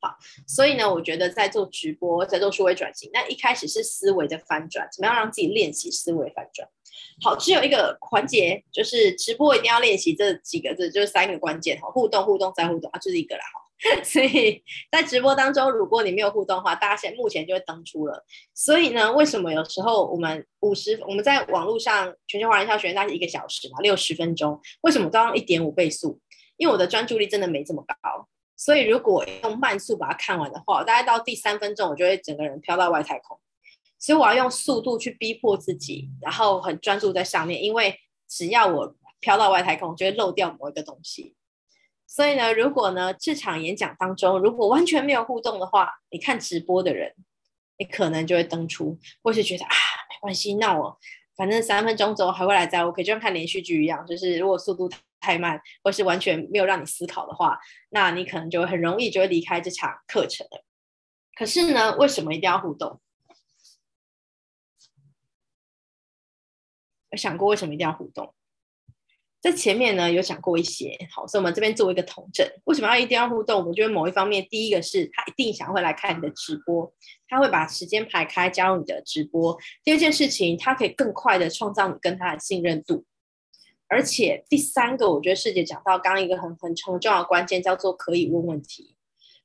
[0.02, 6.68] 好，所以呢，我觉得在做直播，在做数位转型，那一开始是思维的翻转，怎么样让自己练习思维翻转？
[7.22, 13.69] 好，只有一个环节，就是直播一定要练习这几个字，就是三个关键哈，互动、互动再互动啊，就是一个啦哈。
[14.04, 18.24] 所以在直播当中，如果你没有互动的话，大家现目前就会登出了。
[18.54, 26.20] 所以呢，为什么有时候我们五十我们在网络上全球华人营销学院，大概是一个小时嘛，六十分钟，为什么都要一点五倍速？
[26.56, 28.28] 因为我的专注力真的没这么高。
[28.54, 33.40] 所以如果用慢速把它看完的话，大概到第三分钟，我就会整个人飘到外太空。
[33.98, 41.34] 所以我要用速度去逼迫自己，然后很专注在上面，因为只要我飘到外太空，就会漏掉某一个东西。
[42.12, 47.14] 所以呢，如果呢这场演讲当中如果完全没有互动的话，你看直播的人，
[47.78, 49.70] 你可能就会登出，或是觉得啊
[50.10, 50.98] 没关系，那我
[51.36, 57.56] 反正三分钟之后还会来再，我可就像看连续剧一样，就是如果速度太慢，或是完全没有让你思考的话，
[57.90, 60.64] 那你可能就会很容易就会离开这场课程了。
[61.38, 63.00] 可是呢，为什么一定要互动？
[67.10, 68.34] 有想过为什么一定要互动？
[69.40, 72.46] 在前面呢有讲过一些，好，所以我们这边做一个统整。
[72.64, 73.66] 为什么要一定要互动？
[73.66, 76.92] 我觉得某一方面，第一个是他一定想会来看你的直播，
[77.26, 79.56] 他会把时间排开加入你的直播。
[79.82, 83.06] 第二件事情，他可以更快的创造你跟他的信任度。
[83.88, 88.94] 而且第三个，我觉得师姐讲到刚刚一个很很重要的关键，叫做可以问问题。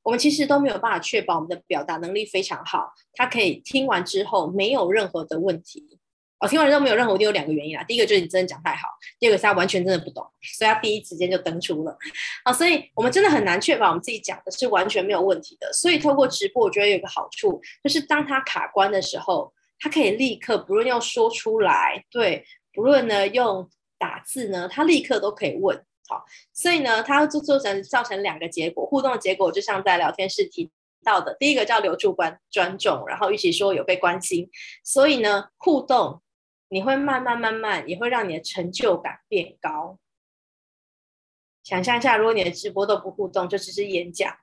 [0.03, 5.99] 我们其实都没有办法确保我们的表达能力非常好，他可以听完之后没有任何的问题。
[6.39, 7.83] 我、听完之后没有任何，一定有两个原因啦。
[7.83, 8.87] 第一个就是你真的讲太好，
[9.19, 10.23] 第二个是他完全真的不懂，
[10.57, 11.97] 所以他第一时间就登出了。
[12.43, 15.71] 好，所以我们真的很难确保我们自己讲的是完全没有问题的。
[15.71, 25.83] 所以透过直播，我觉得有一个好处，就是当他卡关的时候，他可以立刻不论要说出来，对，不论呢用打字呢，他立刻都可以问。
[26.07, 30.69] 好，所以呢，他就做成造成两个结果，互动的结果就像在聊天室提
[31.03, 34.49] 到的，第一个叫留住关尊重，然后与其说有被关心，
[34.83, 36.21] 所以呢，互动。
[36.69, 39.99] 你会慢慢慢慢，也会让你的成就感变高。
[41.63, 44.36] 想象一下，如果你的直播都不互动，就只是演讲，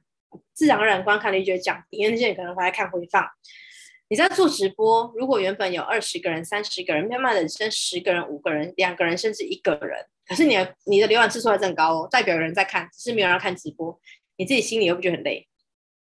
[0.53, 3.25] 自然而然观看率就会降低，因为那些人可能会来看回放。
[4.09, 13.99] 你在做直播，如果原本有二十个人、三十个人，慢慢的剩十个人、五个人、两个人，甚至一个人，可是你的你的浏览次数还是很高哦，代表有人在看，只是没有人看直播，
[14.37, 15.49] 你自己心里会不会觉得很累？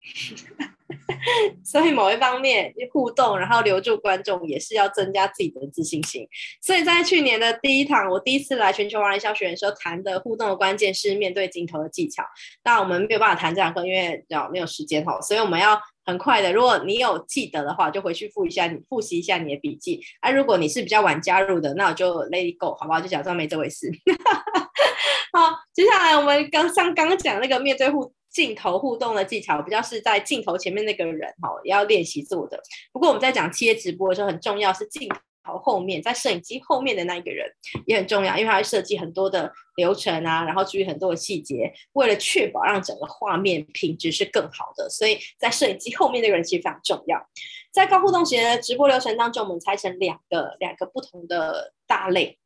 [1.64, 6.28] 所以某一方面互动，然后留住观众，也是要增加自己的自信心。
[6.62, 12.24] 所以在去年的第一堂，我第一次来全球华人营销学院的时候，谈的互动的关键是面对镜头的技巧。
[12.64, 15.22] 那我们没有办法谈这堂课，因为没有时间哈。
[15.22, 20.02] 所以我们要很快的，如果你有记得的话，就回去复一下，你复习一下你的笔记。
[20.20, 23.00] 啊，如果你是比较晚加入的，那我就 let it go，好不好？
[23.00, 23.90] 就假装没这回事。
[25.32, 28.14] 好，接下来我们刚像刚刚讲那个面对互。
[28.32, 32.62] 镜头互动的技巧比较是在镜头前面那个人哈，也要练习做的。
[32.94, 35.10] 不过我们在讲企业直播的时候，很重要是镜
[35.44, 37.46] 头后面，在摄影机后面的那一个人
[37.86, 47.30] 也很重要，因为他会设计很多的流程啊，然后注意很多的细节，为了确保让整个画面品质是更好的，所以在摄影机后面那个人其实非常重要。
[47.74, 52.38] 在高互动型的直播流程当中，我们拆成两个两个不同的大类。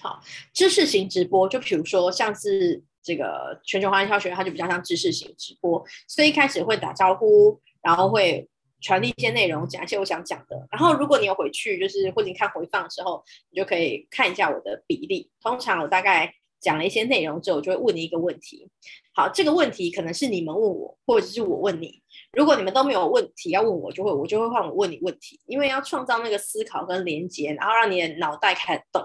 [0.00, 0.20] 好，
[0.52, 2.84] 知识型直播，就比如说像是。
[3.02, 8.48] 这个全球华人营销学，它就比较像知识型直播，所以一开始会打招呼，然后会
[8.80, 10.68] 传递一些内容，讲一些我想讲的。
[10.70, 15.30] 然后如果你有回去，就是或者你看回放的时候，你就可以看一下我的比例。
[15.42, 18.68] 通常我大概讲了一些内容之后，我就会问你一个问题。
[19.14, 22.02] 好，这个问题可能是你们问我，或者是我问你。
[22.32, 29.02] 如果你们都没有问题要问我，就会我就会换我问你问题，因为要创造那个思考跟连接，然后让你的脑袋开始动。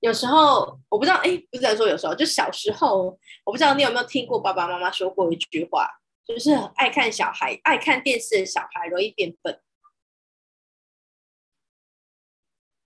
[0.00, 5.88] 有时候我不知道，哎，不是在说有时候，就小时候，我不知道你有没有听过爸爸妈妈说过一句话，
[6.24, 9.60] 就是爱看小孩、爱看电视的小孩容易变笨？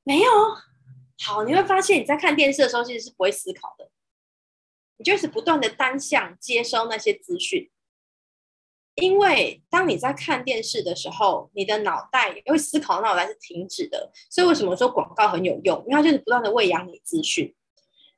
[0.05, 0.31] 没有。
[1.25, 3.91] 好，你会发现你在看电视的时候其实是不会思考的，
[4.97, 7.71] 你就是不断的单向接收那些资讯。
[8.95, 15.79] 因为当你在看电视的时候，你的脑袋因为思考脑袋是停止的，所以为什么说广告很有用？
[15.89, 17.55] 因为它就是不断的喂养你资讯。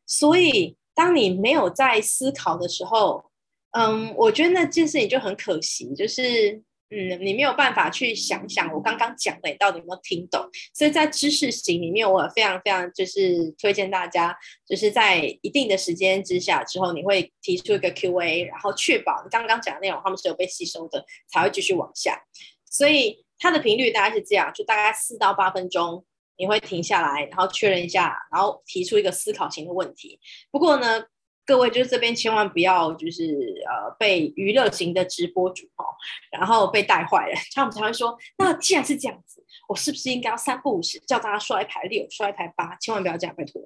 [0.07, 3.25] 所以当你没有在思考的时候，
[3.71, 6.63] 嗯，我觉得那件事情就很可惜，就是。
[6.97, 10.49] 嗯，你没有办法去想想我刚刚讲的，你到底有没有听懂？
[10.73, 22.23] 所以在知识型里面，我非常非常就是推荐大家，就是在一定的时间之下之后，你会提出一个 Q&A，然后确保你刚刚讲的内容他们是有被吸收的，才会继续往下。
[22.71, 26.05] 所以它的频率大概是这样，就大概四到八分钟，
[26.37, 30.21] 你会停下来，然后确认一下，然后提出一个思考型的问题。
[30.53, 31.05] 不过呢，
[31.47, 33.25] 各位就是这边千万不要就是
[33.69, 35.85] 呃被娱乐型的直播主哈，
[36.31, 42.75] 然后被带坏了，他们才会说，那既然是这样子，我是不是应该要三不五时叫大家刷一排六，刷一排八？
[42.77, 43.63] 千万不要这样，拜托，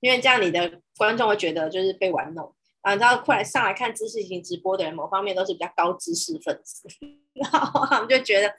[0.00, 2.92] 因为这样你的观众会觉得就是被玩弄啊。
[2.92, 6.88] 你知道，快来上来看知识型直播的人，某方面都是比较高知识分子，
[7.34, 8.54] 然后他们就觉得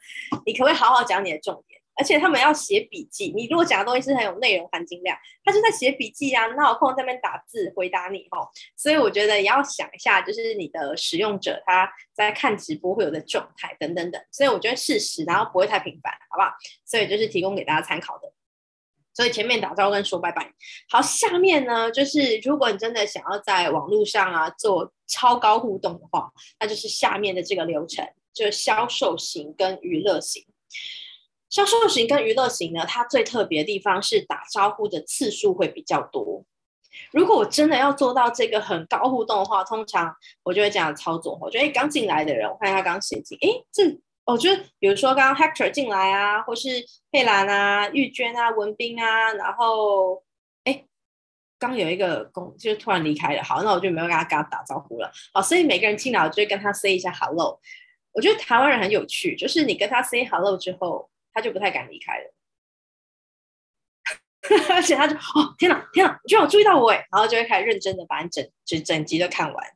[0.46, 1.80] 你可不可以好好讲你的重点？
[1.98, 8.48] 而且他们要写笔记，你如果讲的东西是很有内容含金量，他就在写笔记啊，哪有空在那边打字回答你哦？
[8.76, 14.22] 所以我觉得也要想一下，就是你的使用者他在看直播会有的状态等等等。
[14.32, 16.52] 所以我觉得适时，然后不会太频繁，好不好？
[16.86, 18.32] 所以就是提供给大家参考的。
[19.14, 20.54] 所以前面打招呼跟说拜拜，
[20.92, 30.46] 好，下面呢就是如果你真的想要在网络上啊做超高互动的话，那就是下面的这个流程，就是销售型跟娱乐型。
[31.50, 36.44] 销售型跟娱乐型呢，它最特别的地方是打招呼的次数会比较多。
[37.12, 41.38] 如果我真的要做到这个很高互动的话，通常我就会这样操作。
[41.40, 43.84] 我觉得刚进来的人，我看他刚写进，诶，这
[44.26, 46.70] 我觉得比如说刚刚 Hector 进来啊，或是
[47.12, 50.22] 佩兰啊、玉娟啊、文斌啊，然后
[50.66, 50.86] 诶，
[51.60, 55.10] 刚有一个公就突然离开了，好，那我就没有跟他跟他打招呼了。
[55.34, 57.60] 好，所以每个人进来我就会跟他 say 一下 hello。
[58.12, 61.10] 我觉得台湾人很有趣，就是你跟他 say hello 之后。
[61.38, 62.34] 他就不太敢离开了，
[64.74, 69.68] 而且他就哦，天哪，天哪，你居然有注意到我哎，然后就会开始认真的把你整整整集都看完。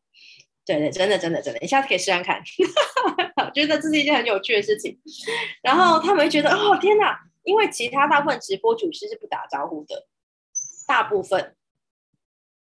[0.66, 2.42] 对对，真的真的真的，你下次可以试试看，
[3.46, 5.00] 我觉得这是一件很有趣的事情。
[5.62, 10.08] 然后他们会觉得哦，天哪，因为其他大部分直播主持是不打招呼的，
[10.88, 11.56] 大部分。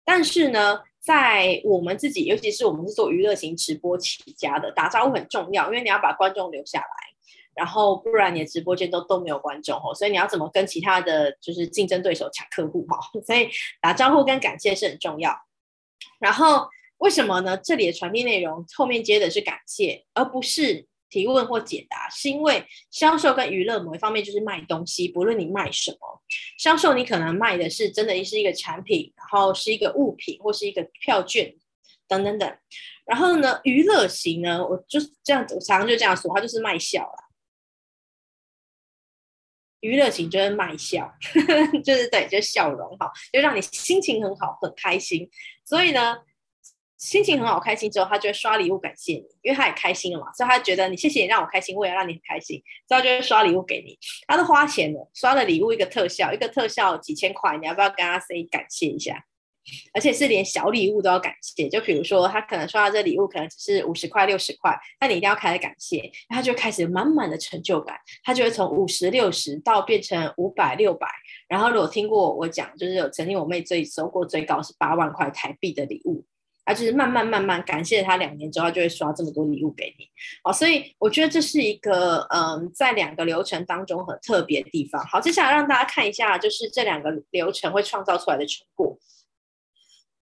[0.05, 7.12] 但是呢，在我们自己，尤其是我们是做娱乐型直播起家的，打招呼很重要，因为你要把观众留下来。
[7.55, 12.99] 然后不然你的直播间都都没有观众哦，所以你要怎么跟其他的就是竞争对手抢客户哈？
[13.25, 13.49] 所以
[13.81, 15.35] 打招呼跟感谢是很重要。
[16.19, 17.57] 然后为什么呢？
[17.57, 25.97] 这里的传递内容后面接的是感谢，而不是提问或解答，是因为销售跟娱乐某一方面就是卖东西，不论你卖什么，
[26.57, 31.53] 销售你可能卖的是真的是一个产品，然后是一个物品或是一个票券
[32.07, 32.57] 等等等。
[33.05, 37.22] 然后呢，娱乐型呢，我就是这样子，我常常就这样说，它就是卖笑啦。
[39.83, 41.13] 娱乐型就是卖笑，
[41.83, 45.29] 就是对，就是笑容哈，就让你心情很好，很开心。
[45.65, 46.15] 所以呢，
[46.97, 53.99] 心情很好，开心之后，他就会刷礼物感谢你，因为他也开心了嘛，所以他觉得你谢谢你让我开心，我也让你很开心，所以他就会刷礼物给你。
[54.25, 59.25] 他都花钱了，刷了礼物一个特效，一个特效几千块，你要不要跟他 say 感谢一下？
[59.93, 71.07] 而且是连小礼物都要感谢，就比如说他可能刷到这礼物可能只是五十块六十块，那你一定要开始感谢，他就开始满满的成就感，他就会从五十六十到变成五百六百，
[71.47, 76.25] 然后如果听过我讲，就是有曾经我妹最收过最高是八万块台币的礼物，
[76.65, 80.05] 他就是慢慢慢慢感谢他两年之后，就会刷这么多礼物给你，
[80.43, 85.01] 好，所以我觉得这是一个嗯，在两个流程当中很特别的地方。
[85.05, 88.97] 好，接下来让大家看一下，就是这两个流程会创造出来的成果。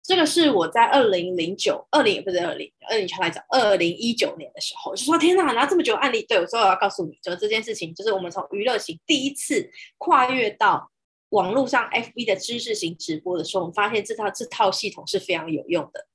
[0.03, 10.91] 这个是我在二零零九、二零也不是二零二零，全来讲二零一九年的时候，就说天哪，拿这么久案例，对我说我要告诉你，就这件事情，就是我们从娱乐型第一次跨越到
[11.31, 16.07] 网络上 FB 的知识型直播的时候，我们发现这套这套系统是非常有用的。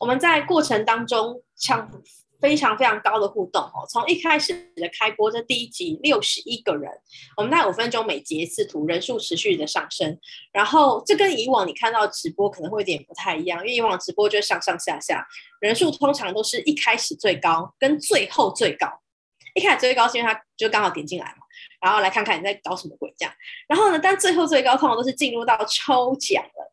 [0.00, 2.02] 我们在过程当中像。
[2.40, 3.86] 非常非常高的互动哦！
[3.88, 6.90] 从一开始的开播这第一集六十一个人，
[7.36, 10.18] 我们大概五分钟每截一次图，人数持续的上升。
[10.52, 15.26] 然后这跟以往你看到直播可能会有点不太一样，因为以往直播就上上下下，
[15.60, 18.88] 人数通常都是一开始最高跟最后最高。
[19.54, 21.44] 一开始最高是因为他就刚好点进来嘛，
[21.80, 23.34] 然后来看看你在搞什么鬼这样。
[23.68, 26.72] 然后呢，但最后最高通常都是进入到抽奖了。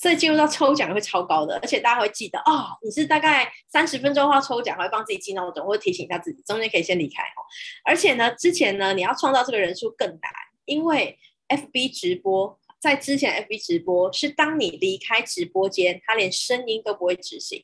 [0.00, 7.44] 所以进入到抽奖会超高的，而且大家会记得哦，你是大概三十分钟后抽奖，还会帮自己记闹钟，或提醒一下自己，中间可以先离开哦。
[7.84, 10.32] 而且呢，之前呢，你要创造这个人数更难，
[10.64, 17.62] 因为 FB 直播在之前 FB 直播是当你离开直播间，它连声音都不会执行。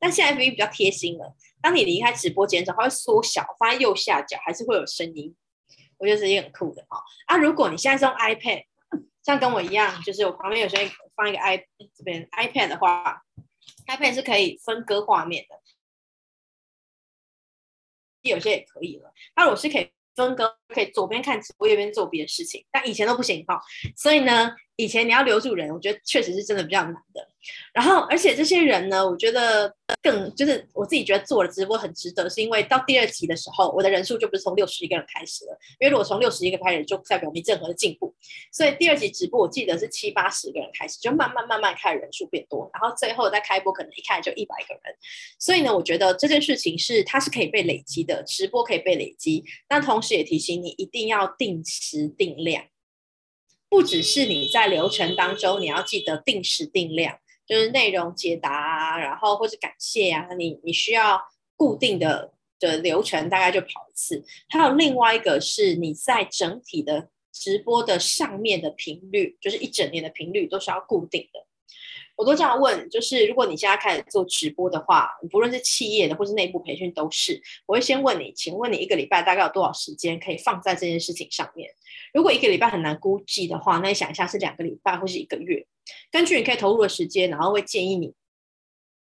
[0.00, 5.36] 但现在 FB 比较贴心了，当你离开直播间之后，它会缩小，放在右下角，还是会有声音。
[5.98, 6.96] 我觉得是一个很酷的哦。
[7.26, 8.64] 啊，如果你现在是用 iPad。
[9.28, 11.58] 像跟我一样，就是我旁边有些放一个 i
[11.94, 13.22] 这边 iPad 的话
[13.86, 15.60] ，iPad 是可以分割画面的，
[18.22, 19.12] 有些也可以了。
[19.36, 23.60] 那我是可以分割，可以左边看直播，右边做别的事情，但以前都不行哈。
[23.94, 27.28] 所以呢，以前你要留住人，我觉得确实是真的比较难的。
[27.72, 29.74] 然后，而且这些人呢，我觉得。
[30.02, 38.14] 更就是我自己觉得做了直播很值得，是因为到第二集的时候，我的人数就不是从六十一个人开始了，因为如果从六十一个开始，就代表没任何的进步。
[38.52, 44.94] 所以第二集直播我记得是七八十个人开始，就慢慢慢慢开始人数变多，然后最后再开播可能一开始就一百个人。
[45.38, 52.62] 所以呢，我觉得这件事情是它是可以被累积的，直播可以被累积，但同时也提醒你一定要定时定量，
[53.70, 57.18] 不只是你在流程当中你要记得定时定量。
[57.48, 61.20] 就是内容解答啊，然后或是感谢啊，你你需要
[61.56, 64.22] 固定的的流程，大概就跑一次。
[64.50, 71.47] 还有另外一个是你在整体的直播的上面的频率，就是一整年的频率都是要固定的。
[72.18, 81.70] 我都这样问，就是如果你现在开始做直播的话，不论是企业的或是内部培训都是，我会先问你，请问你一个礼拜大概有多少时间可以放在这件事情上面？
[82.12, 85.64] 如果一个礼拜很难估计的话，那你想一下是两个礼拜或是一个月？
[86.10, 88.12] 根据你可以投入的时间，然后会建议你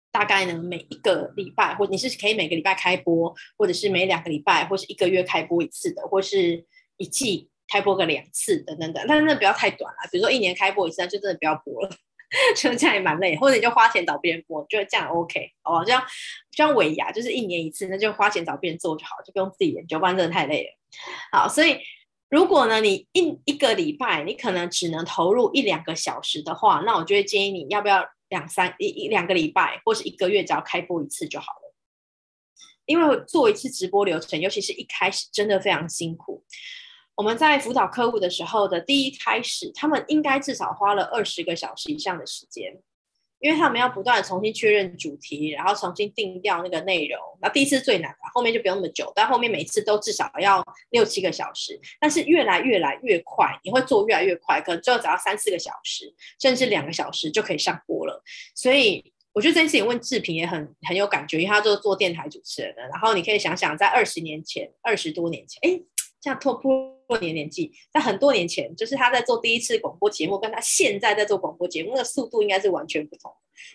[0.09, 9.03] 大概呢每一个礼拜，或你是可以每个礼拜开播，或者是每两个礼拜，或是一个月开播一次的，或是一季开播个两次等等等。
[9.09, 11.89] 但是那不要太短了，比如说一年开播一次，那就真的不要播了。
[12.57, 15.83] 就这样也蛮累，或者你就花钱找别人播，就这样 OK 哦。
[15.85, 16.03] 这样
[16.51, 20.69] 像尾牙，就是一年一次，那就花钱找别人做就好，就不用自己研究，不然真的太累了。
[21.31, 21.79] 好，所以
[22.29, 31.73] 如果呢，你一一个礼拜你可能只能投入一两个小时的话，那我就会建议你要不要两三一一两个礼拜，或是一个月只要开播一次就好了。
[32.85, 36.43] 因为做一次直播流程，尤其是一开始，真的非常辛苦。
[37.15, 42.75] 我们在辅导客户的时候的第一开始，他们应该至少花了二十个小时以上的时间，
[43.39, 47.19] 因为他们要不断重新确认主题，然后重新定调那个内容。
[47.39, 51.79] 那第一次最难的，后面就不用那么久，但后面每次都至少要六七个小时。
[51.99, 58.23] 但是越来越来越快，你会做越来越快，可能最后只要三四个小时，甚至两个小时就可以上播了。
[58.55, 62.81] 所以我觉得这件事情问志平也很很有感觉，因为他就是做电台主持人的。
[62.87, 65.79] 然后你可以想想，在二十年前，二十多年前，哎。
[66.23, 73.29] 像拓破年年纪，在很多年前，就是他在做第一次广播节目，跟他现在在做广播节目的速度应该是完全不同，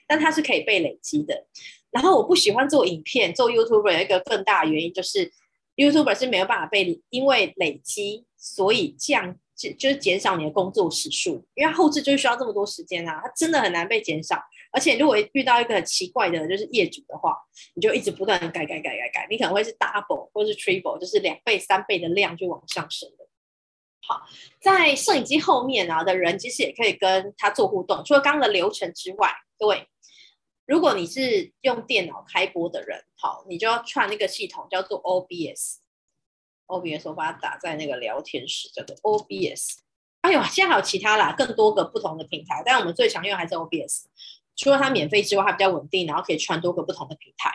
[0.06, 1.46] 但他是可以被累积的。
[1.90, 5.30] 然后我不喜欢做影片，做 YouTuber 有一个更大的原因就是
[5.76, 9.36] YouTuber 是没有办法被因为累积，所以降。
[9.58, 14.40] 就就是减少你的工作时数，因为后置就是需要这么多时间啊，它真的很难被减少。
[14.70, 17.36] 而且如果遇到一个很奇怪的，就是业主的话，
[17.74, 23.26] 你就一直不断的改改改改改，你可能会是 double 或是 triple，就是两倍、三倍的量就往上升的。
[24.06, 24.22] 好，
[24.60, 28.02] 在摄影机后面啊的人，其实也可以跟他做互动。
[28.04, 29.86] 除了刚刚的流程之外，各位，
[30.66, 35.78] 如果你是用电脑开播的人，好，你就要串那个系统叫做 OBS。
[36.66, 39.78] OBS 我把它打在那个聊天室，叫做 OBS。
[40.20, 44.04] 哎呦，现在还有其他啦，更多个不同的平台，但我们最常用还是 OBS。
[44.58, 47.50] 除了它免费之外，它比较稳定，然后可以串多个不同的平台。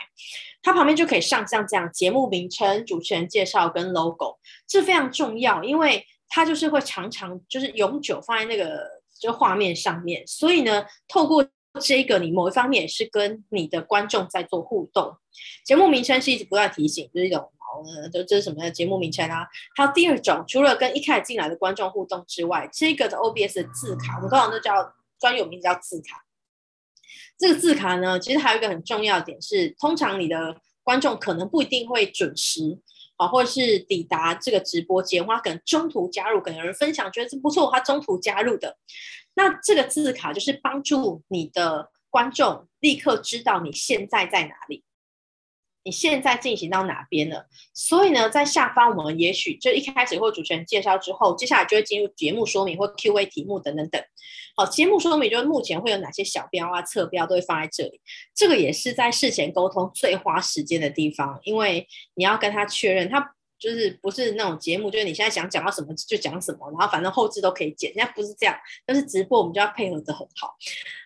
[0.64, 8.84] 它旁边就可以上像这样节目名称、主持人介绍跟 logo，这非常重要，因为它就是会常常就是永久放在那个
[9.20, 10.26] 就画面上面。
[10.26, 11.48] 所以呢，透过
[11.80, 15.16] 这个，你某一方面也是跟你的观众在做互动。
[15.64, 17.50] 节目名称是一直不断提醒，就是一种。
[17.74, 19.48] 呃，就这是什么节目名称啊？
[19.76, 26.24] 还有第二种，除了跟一开始进来的观众互动之外，这个的 OBS 的字卡，我们通常都叫专有名字叫字卡。
[27.44, 32.80] 这个字卡呢，其实还有一个很重要的点是，通常你的观众可能不一定会准时
[33.18, 38.78] 啊，或者是抵达这个直播间，或可能中途加入，可能有人分享觉得这不错，他中途加入的。
[39.34, 44.86] 那这个字卡就是帮助你的观众立刻知道你现在在哪里。
[45.84, 47.46] 你现在进行到哪边了？
[47.74, 54.02] 所以呢，在下方我们也许就一开始或主持人介绍之后，接下来就会进入节目说明或 Q&A 题目等等等。
[54.56, 58.00] 好，节目说明就是目前会有哪些小标啊、侧标都会放在这里。
[58.34, 67.94] 这个也是在事前沟通最花时间的地方，因为你要跟他确认，他就是不是那种节目，就是你现在想讲到什么就讲什么，然后反正后置都可以剪。
[67.94, 68.56] 现在不是这样，
[68.86, 70.56] 但是直播我们就要配合的很好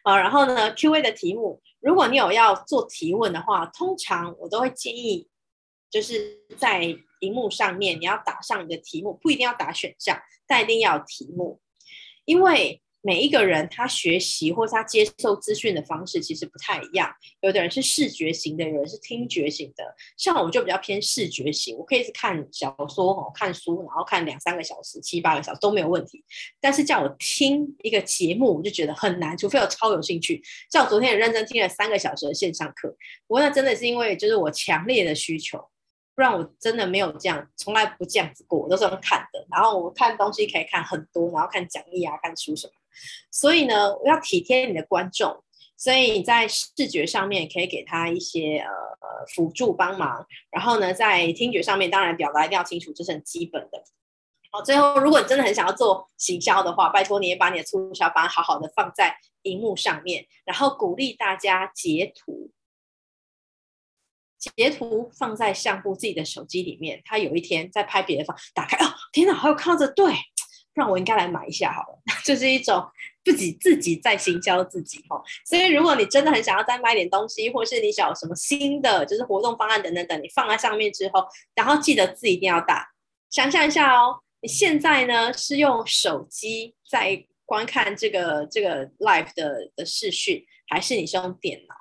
[0.03, 0.17] 啊。
[0.17, 5.27] 然后呢，Q&A 的题目，如果你有要做提问的话，通常我都会建议，
[5.89, 6.83] 就是在
[7.19, 11.59] 荧幕上面你要打上你的题目，不一定要打选项，但一定要有题目，
[12.25, 12.81] 因为。
[13.07, 19.95] 每一个人他学习或是他接受资讯的方式其实不太一样，有的人是视觉型的，有人是听觉型的。
[20.17, 26.21] 像我就比较偏视觉型，我可以是看小说，看书，然后看两三个小时、七八个小时都没有问题。
[26.59, 30.43] 但是叫我听一个节目，我就觉得很难，除非我超有兴趣。
[30.69, 32.89] 像我昨天也认真听了三个小时的线上课，
[33.25, 35.69] 不过那真的是因为就是我强烈的需求。
[36.13, 39.45] 不然我真的没有这样，从来不这样子过，我都是用看的。
[39.51, 42.73] 然后我看东西可以看很多，然后看讲义啊，看书什么。
[43.31, 45.43] 所以呢，我要体贴你的观众，
[45.75, 48.67] 所以你在视觉上面可以给他一些呃
[49.35, 50.25] 辅助帮忙。
[50.51, 53.83] 然后呢，在听觉上面，当然表达一定要清楚，这是很基本的。
[54.51, 62.51] 好，最后如果你真的很想要做行销的话，拜托你也把你的促销方好好的放在荧幕上面，然后鼓励大家截图。
[64.55, 70.13] 截图放在相簿自己的手机里面，他有一天在拍别的方，打开哦，天哪，还有看着，对，
[70.77, 71.99] 那我应该来买一下好了。
[72.23, 72.85] 就是一种
[73.25, 75.21] 自己自己在行销自己哈。
[75.45, 81.25] 所以如果你真的很想要再买点东西，或是你想有什么新的就是活动方案等等等，你放在上面之后，
[81.55, 82.87] 然后记得字一定要大。
[83.29, 91.75] 想象一下哦，你现在呢是用手机在观看这个这个 live 的的视讯，还是你是用电脑？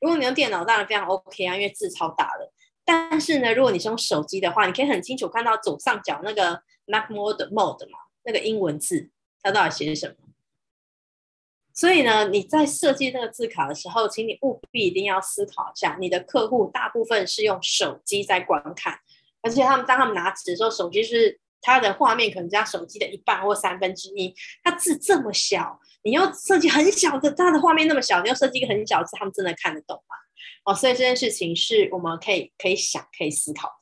[0.00, 2.52] 如果你用电脑，当然非常 OK 啊，因为字超大的。
[2.84, 9.08] 但是呢，如果你是用手机的话，你可以很清楚看到左上角那个 Mac Mode Mode 嘛，那个英文字，
[9.42, 10.14] 它到底写什么？
[11.72, 18.98] 所以呢，你在设计那个字卡的时候，请你务必一定要思考一下，你的客户大部分是用手机在观看，
[19.40, 25.80] 而且他们当他们拿纸的时候，手机是它的画面可能加手机的一半或三分之一，它字这么小。
[26.02, 30.16] 你要设计很小的，它的画面那么小，你要设计一个很小字，他们真的看得懂吗？
[30.64, 33.77] 哦，所以这件事情是我们可以可以想、可以思考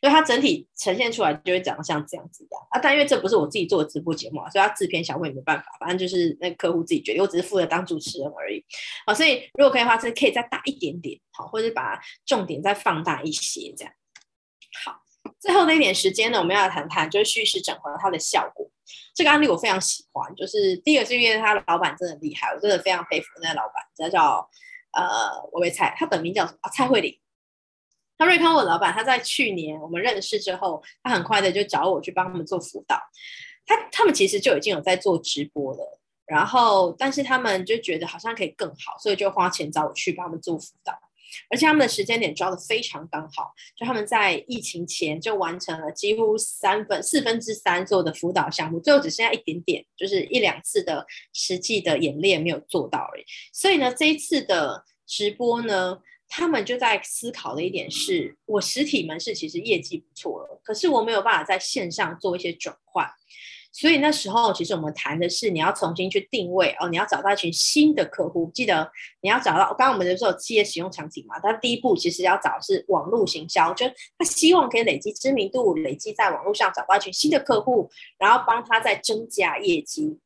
[0.00, 2.78] 所以它整体呈现出来就会长得像这样子的啊。
[2.82, 8.64] 但因为这不是我自己做的直播节目啊，所以它制片小慧也没办法，反正就是那客户自己决定，我只是负责当主持人而已。
[9.06, 13.92] 好，所以如果可以的话，是可以再大一点点，好，或者把重点再放大一些，这样。
[14.84, 15.00] 好，
[15.40, 18.70] 最后的一点时间呢，我们要谈谈就是虚实整合它的效果。
[19.14, 24.48] 这个案例我非常喜欢，就是第一个是因为他的老板真的厉害，我真的非常佩服那个老板，他叫
[24.92, 26.58] 呃薇薇蔡，他本名叫什么？
[26.62, 27.18] 啊、蔡慧玲。
[28.18, 33.00] 那瑞康我的老板，他在去年我们认识之后，他很快的就找我去帮他们做辅导。
[33.64, 40.92] 他他们其实就已经有在做直播了，然后但是他们就觉得好像可以更好，所以就花钱找我去帮他们做辅导。
[41.50, 53.24] 而且他们的时间点抓得非常刚好，就他们在疫情前就完成了几乎三分四分之三做的辅导项目，最后只剩下一点点，就是一两次的实际的演练没有做到而已。
[53.52, 55.98] 所以呢，这一次的直播呢，
[56.28, 63.08] 他们就在思考的一点是，我实体门市其实业绩不错了，可是我没有办法在线上做一些转换。
[63.70, 68.50] 所以那时候，其实我们谈的是你要重新去定位哦，你要找到一群新的客户。
[68.52, 73.86] 记得你要找到，刚刚我们就说有企业使用场景嘛，他第一步其实要找的是网络行销，就
[74.18, 80.18] 他希望可以累积知名度，累积在网络上找到一群新的客户，然后帮他再增加业绩。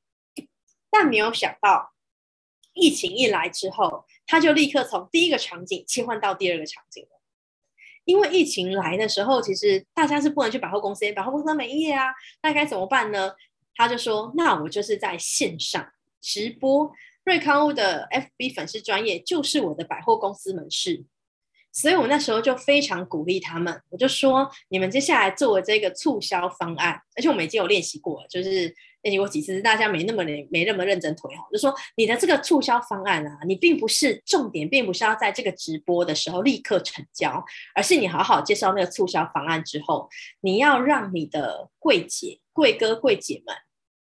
[0.91, 1.93] 但没有想到，
[2.75, 7.21] 疫情一来之后，他就立刻从第一个场景切换到第二个场景了。
[8.05, 12.07] 因为疫情来的时候，其实大家是不能去百货公司，百货公司没业啊，
[12.43, 13.33] 那该怎么办呢？
[13.75, 16.91] 他就说：“那我就是在线上直播，
[17.25, 21.05] 瑞康屋的 FB 粉丝专业就是我的百货公司门市。”
[21.73, 37.45] 所以我那时候就非常鼓励他们，我就说：“你们接下来做这个促销方案，而且我们已经有练习过了，就是。”练习过几次，大家没那么没那么认真推哈，就说你的这个促销方案啊，你并不是重点，并不是要在这个直播的时候立刻成交，
[37.75, 40.09] 而是你好好介绍那个促销方案之后，
[40.41, 43.55] 你要让你的柜姐、柜哥、柜姐们。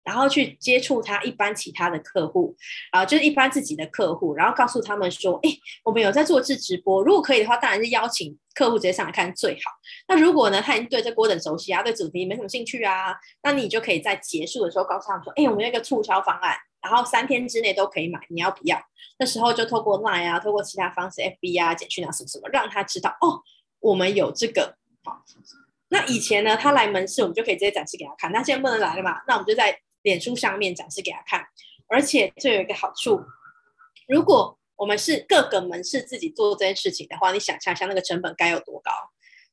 [0.07, 2.55] 然后去接触他一般其他的客户，
[2.93, 5.51] 啊，就是一般自己的客户，然后告诉他们说，哎，
[5.83, 9.73] 我们有在做自直播，如果可以的话，当然是邀请客户直接上来看最好。
[10.07, 18.81] 那如果呢，他已经对这锅很熟悉啊，对主题没什么兴趣啊，那你就可以在结束的时候告诉他们说，哎，我们有一个促销方案，然后三天之内都可以买，你要不要？
[19.19, 23.43] 那时候就透过 Line 啊，透过其他方式，FB 啊、简讯啊什么什么，让他知道哦，
[23.81, 24.77] 我们有这个。
[25.03, 25.21] 好，
[25.89, 29.77] 那以前呢，他来门市，我们就可以直接展示给他看，那现在不能来了嘛，那我们就在。
[30.07, 31.45] 脸书上面展示给他看，
[31.89, 33.21] 而且这有一个好处，
[34.07, 38.93] 如果我们是各个门市自己做这件事情的话，你想象一下那个成本该有多高？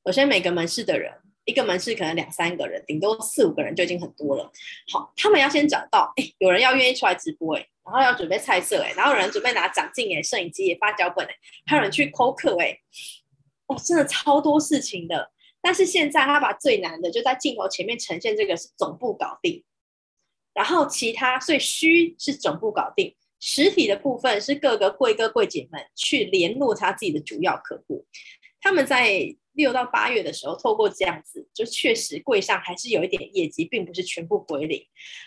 [0.06, 1.12] 首先，每个门市的人
[1.46, 4.52] 一个门市可能两三个人，顶多四五个人就已经很多了。
[4.92, 11.34] 好，他们要先找到，哎，有人要愿意出来直播，哎，然后要准备菜色，哎，然后有人准备拿掌镜，哎，摄影机，发脚本，哎，
[11.66, 12.78] 还有人去抠客，哎，
[13.66, 15.32] 哦，真的超多事情的。
[15.66, 19.64] 但是现在他把最难的就在镜头前面呈现，这个是总部搞定，
[20.54, 28.06] 然后其他所以虚是总部搞定，实体的部分是各个柜哥柜姐们去联络他自己的主要客户，
[28.62, 29.36] 他们在。
[29.56, 34.84] 六到八月的时候，透过这样子，就确实柜上还是有一点业绩，并不是全部归零。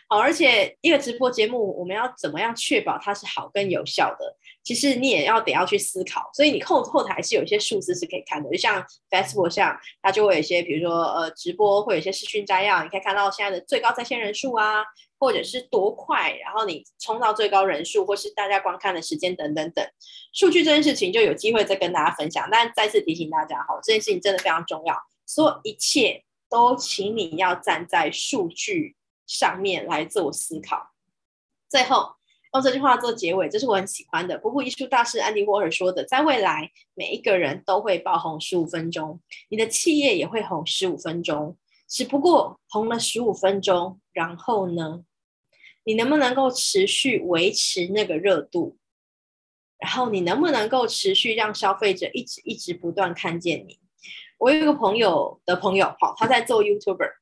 [0.08, 4.36] 好，而且一个直播节目，我们要怎么样确保它是好跟有效的？
[4.64, 6.28] 其实你也要得要去思考。
[6.34, 14.82] 所以你后后台是有一些数字是可以看的，就像 Facebook 上，它就会有一些，比如说呃直播会有一些视讯摘要，你可以看到现在的最高在线人数啊。
[15.18, 19.86] 或者是多快，然后你冲到最高人数，或是大家观看的时间等等等，
[20.32, 22.48] 数据这件事情就有机会再跟大家分享。
[22.50, 28.96] 但再次提醒大家，好，这件事情真的非常重要，所有一切都请你要站在数据
[29.26, 30.90] 上面来做思考。
[31.68, 32.14] 最后
[32.52, 41.56] 用这句话做结尾，这是我很喜欢的，不布艺术大师安迪沃荷说的，在未来每一个人都会爆红十五分钟，你的企业也会红十五分钟。
[41.88, 45.04] 只不过红了十五分钟，然后呢，
[45.86, 48.76] 你能不能够持续维持那个热度？
[49.78, 53.78] 然后你能不能够持续让消费者一直一直不断看见你？
[54.38, 57.12] 我有一个朋友的朋友，好，他在做 YouTuber，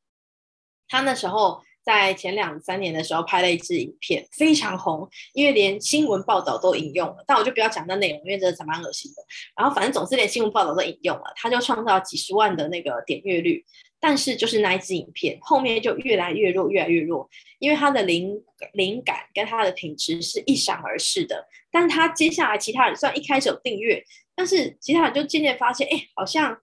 [0.89, 1.63] 他那时候。
[1.85, 7.23] 在前两三年的时候拍了一支影片，非常红，因为连新闻报道都引用了。
[7.27, 9.23] 但我就不要讲那内容，因为真的蛮恶心的。
[9.55, 13.63] 然后反正总是连新闻报道都引用了，他就创造几十万的那个点阅率。
[14.07, 17.27] 但是就是那一支影片后面就越来越弱，越来越弱，
[17.59, 18.39] 因为他的灵
[18.75, 21.49] 灵感跟他的品质是一闪而逝的。
[21.73, 24.05] 但他接下来其他人虽然一开始有订阅，
[24.37, 26.61] 但是其他人就渐渐发现，哎，好像。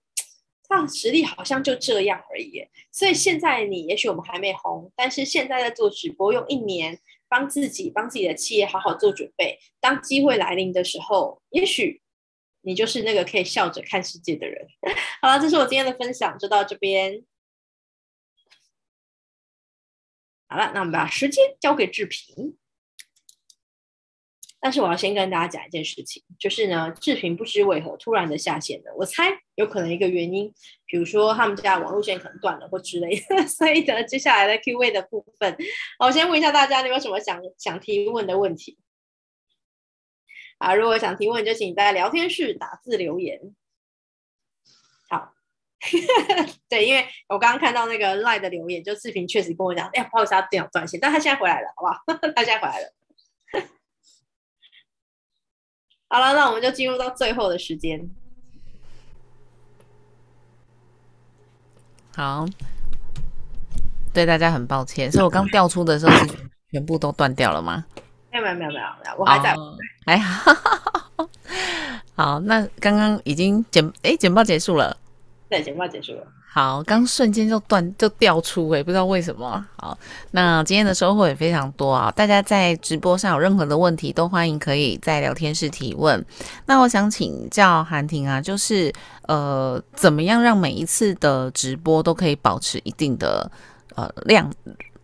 [0.68, 12.00] 他的实力好像就这样而已，所以现在你也许我们还没红，但是现在在做直播，用一年帮自己、帮自己的企业好好做准备，当机会来临的时候，也许
[12.62, 14.66] 你就是那个可以笑着看世界的人。
[15.20, 17.22] 好了，这是我今天的分享，就到这边。
[20.52, 22.58] 好了，那我们把时间交给志平。
[24.60, 28.92] 但是我要先跟大家讲一件事情，就是呢，志平不知为何突然的下线了。
[28.98, 30.52] 我猜有可能一个原因，
[30.84, 33.44] 比如说他们家网络线可能断了或之类的。
[33.48, 35.56] 所以呢，接下来的 Q&A 的部分，
[35.98, 38.76] 我先问一下大家，你有什么想想提问的问题？
[40.58, 43.56] 啊，如果想提问，就请在聊天室打字留言。
[45.82, 45.88] 好，
[46.70, 52.00] 对，因为我刚刚看到那个 LINE 的留言，就视频确实跟我讲，哎呀，不好意思，他电脑断线，但他现在回来了，好不好？
[52.36, 52.92] 他现在回来了。
[56.08, 58.08] 好了，那我们就进入到最后的时间。
[62.14, 62.46] 好，
[64.12, 66.26] 对大家很抱歉，所以我刚调出的时候是
[66.70, 67.84] 全部都断掉了吗？
[68.30, 69.52] 没有没有没有没有，我还在。
[69.54, 69.76] 哦、
[70.06, 70.54] 还好，
[72.14, 74.96] 好，那刚刚已经简哎简报结束了。
[75.52, 76.26] 对，简报结束了。
[76.50, 79.62] 好，刚瞬间就断就掉出诶，不知道为什么。
[79.76, 79.98] 好，
[80.30, 82.10] 那今天的收获也非常多啊！
[82.12, 86.24] 大家在直播上有任何的问题，都欢迎可以在聊天室提问。
[86.64, 88.90] 那我想请教韩婷啊，就是
[89.28, 93.50] 呃，怎么样让每一次的直播都可以保持一定的
[93.94, 94.50] 呃量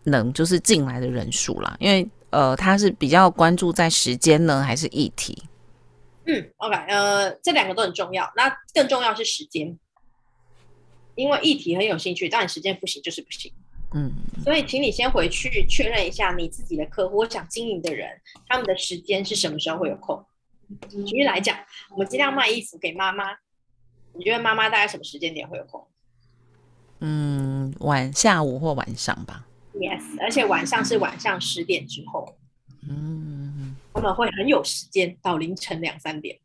[0.05, 1.77] 能，就是进来的人数啦？
[1.79, 5.43] 因为呃，他是比较关注在时间呢，还是议题？
[6.25, 9.79] 嗯，OK，呃，这两个都很重要，那更重要是时间。
[11.19, 13.53] 因为议题很有兴趣，但你时间不行就是不行。
[13.93, 14.13] 嗯，
[14.45, 18.09] 所以请你先回去确认一下你自己的客户，我想经营的人，
[18.47, 20.25] 他们的时间是什么时候会有空？
[20.89, 21.59] 举例来讲，
[21.91, 23.25] 我们尽量卖衣服给妈妈，
[24.13, 25.85] 你觉得妈妈大概什么时间点会有空？
[27.01, 29.45] 嗯，晚下午或晚上吧。
[29.75, 32.37] Yes，而且晚上是晚上十点之后。
[32.89, 36.39] 嗯，他们会很有时间到凌晨两三点。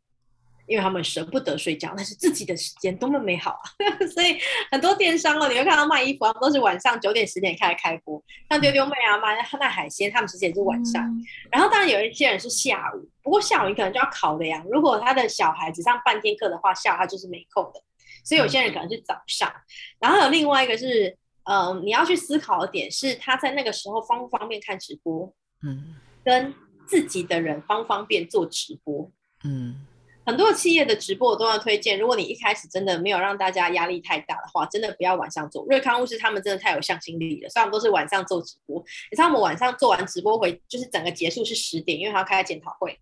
[0.66, 3.64] 因为他们舍不得睡觉，但是自己的时间多么美好啊！
[4.14, 4.38] 所以
[4.70, 8.22] 很多电商哦，你会看到卖衣服，他们都是晚上九点十点开始开播。
[8.48, 11.04] 像丢丢妹啊，卖卖海鲜，他们其实也是晚上。
[11.04, 17.82] 嗯、然后当然有一些人是下午，不过下午你可能就要考量，如果他的小孩只上半天课的话，下午他就是没空的。
[18.24, 19.48] 所以有些人可能是早上。
[19.48, 19.60] 嗯、
[20.00, 25.30] 然后有另外一个是，嗯、呃，你要去思考的点是，他在那个时候方不方便看直播？
[25.62, 26.54] 嗯，跟
[26.86, 29.10] 自己的人方不方便做直播？
[29.44, 29.86] 嗯。
[30.26, 31.98] 很多企业的直播我都要推荐。
[31.98, 35.64] 如果你一开始真的没有让大家压力太大的话，真的不要晚上做。
[35.66, 38.82] 瑞康物是他们真的太有向心力了，所以他们都是晚上做直播。
[39.10, 42.98] 你知道我们晚上做完直播回，就是整个结束是十点，因为他要开检讨会。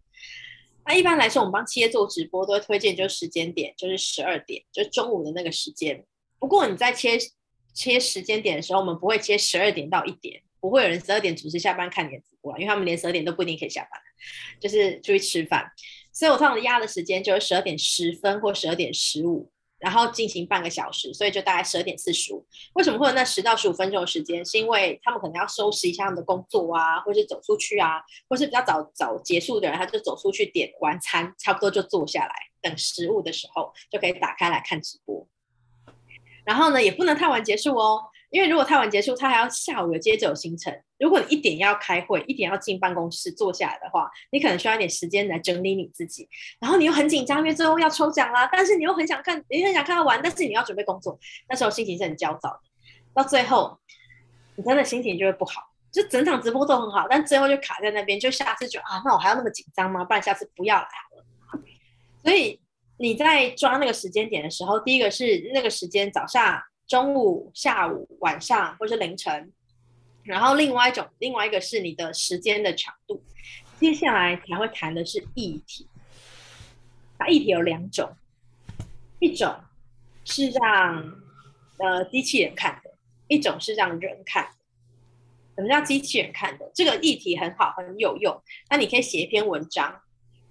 [0.84, 6.04] 那一般来说，我们帮企业做直播都会推荐就是时间点，就是十二点，就是中午的那个时间。
[6.40, 7.16] 不过你在切
[7.72, 14.00] 切时间点的时候，我们不会切十二点到一点，不会有人十二点准时下班看你的直播，因为他们连十二点都不一定可以下班，
[14.58, 15.70] 就是出去吃饭。
[16.12, 19.50] 所以我通常压的时间就是十二点十分或十二点十五。
[19.78, 22.46] 然后进行半个小时，所以就大概十二点四十五。
[22.74, 24.44] 为什么会有那十到十五分钟的时间？
[24.44, 35.26] 是因为他们可能要收拾一下他们的工作啊，或是走出去啊，或是比较早早结束的人，他就走出去点完餐，差不多就坐下来等食物的时候，就可以打开来看直播。
[36.44, 38.04] 然后呢，也不能太晚结束哦。
[38.32, 40.74] 因为如果太晚结束，他还要下午有接着有行程。
[40.98, 46.26] 如果你一点要开会，一点要进办公室坐下来的话，你可能需要一点时间来整理你自己。
[46.58, 48.48] 然后你又很紧张，因为最后要抽奖啦。
[48.50, 52.60] 但是你又很想看，你很想看他玩，但是你要准备工作，那时候心情是很焦躁的。
[53.12, 53.78] 到最后，
[54.56, 55.60] 你真的心情就会不好，
[55.92, 58.18] 就整场直播都很好，但最后就卡在那边。
[58.18, 60.02] 就下次就啊，那我还要那么紧张吗？
[60.04, 61.62] 不然下次不要来了。
[62.24, 62.58] 所以
[62.96, 66.62] 你在抓那个时间点的时候，第一个是那个时间早上。
[66.92, 69.50] 中午、下午、晚上，或是凌晨，
[70.24, 73.22] 然后另外一种，另外一个是你的时间的长度。
[73.80, 75.88] 接下来才会谈的是议题，
[77.18, 78.14] 那议题有两种，
[79.20, 79.56] 一种
[80.26, 81.18] 是让
[81.78, 82.90] 呃机器人看的，
[83.26, 84.50] 一种是让人看的。
[85.56, 86.70] 什么叫机器人看的？
[86.74, 88.38] 这个议题很好，很有用。
[88.68, 89.98] 那你可以写一篇文章。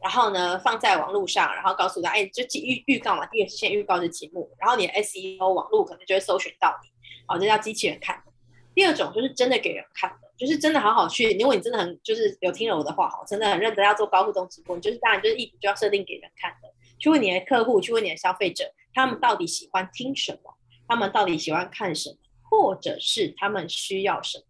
[0.02, 6.90] 然后呢，放在网络上，然后告诉他，哎，就预预告嘛，第一个是先预告的节目，然后你的 SEO 网络可能就会搜寻到你，
[7.28, 8.32] 好，这叫机器人看的。
[8.74, 20.56] 第二种就是真的给人看的，就是真的好好去，如果你真的很就是有听了我的话，好，真的很认真要做高互动直播，你就是当然就是议题就要设定给人看的，去问你的客户，去问你的消费者，他们到底喜欢听什么，
[20.88, 22.16] 他们到底喜欢看什么，
[22.50, 24.44] 或者是他们需要什么。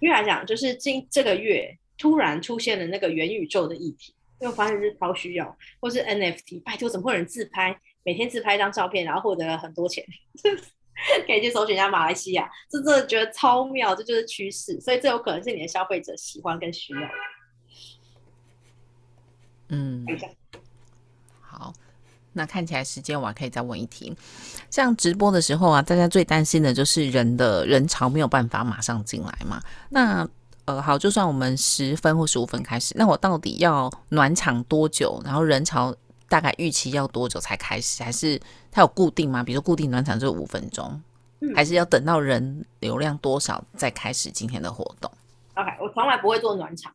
[0.00, 4.14] 因为来讲，就是今这个月突然出现了那个元宇宙的议题。
[4.40, 10.04] 因为我发现是超需要，或是 NFT，拜托，怎么会有人自拍，每天自拍一张照片，然后获得了很多钱？
[11.26, 17.08] 可以去搜寻一下马来西亚，这真的觉得超妙，这就是趋势，所以这有可能是你的消费者喜欢跟需要的。
[19.68, 20.04] 嗯，
[21.40, 21.72] 好，
[22.32, 24.16] 那看起来时间我还可以再问一题，
[24.70, 29.60] 像直播的时候啊，大家最担心的就是人的人潮没有办法马上进来嘛，
[29.90, 30.28] 那。
[30.68, 35.18] 呃，好，就算我们十分或十五分开始，那我到底要暖场多久？
[35.24, 35.96] 然后人潮
[36.28, 38.02] 大概预期要多久才开始？
[38.02, 38.38] 还是
[38.70, 39.42] 它有固定吗？
[39.42, 41.00] 比如说固定暖场就五分钟，
[41.40, 45.10] 嗯，还是要等到人流量多少再开始今天的活动
[45.54, 46.92] ？OK，我从来不会做暖场，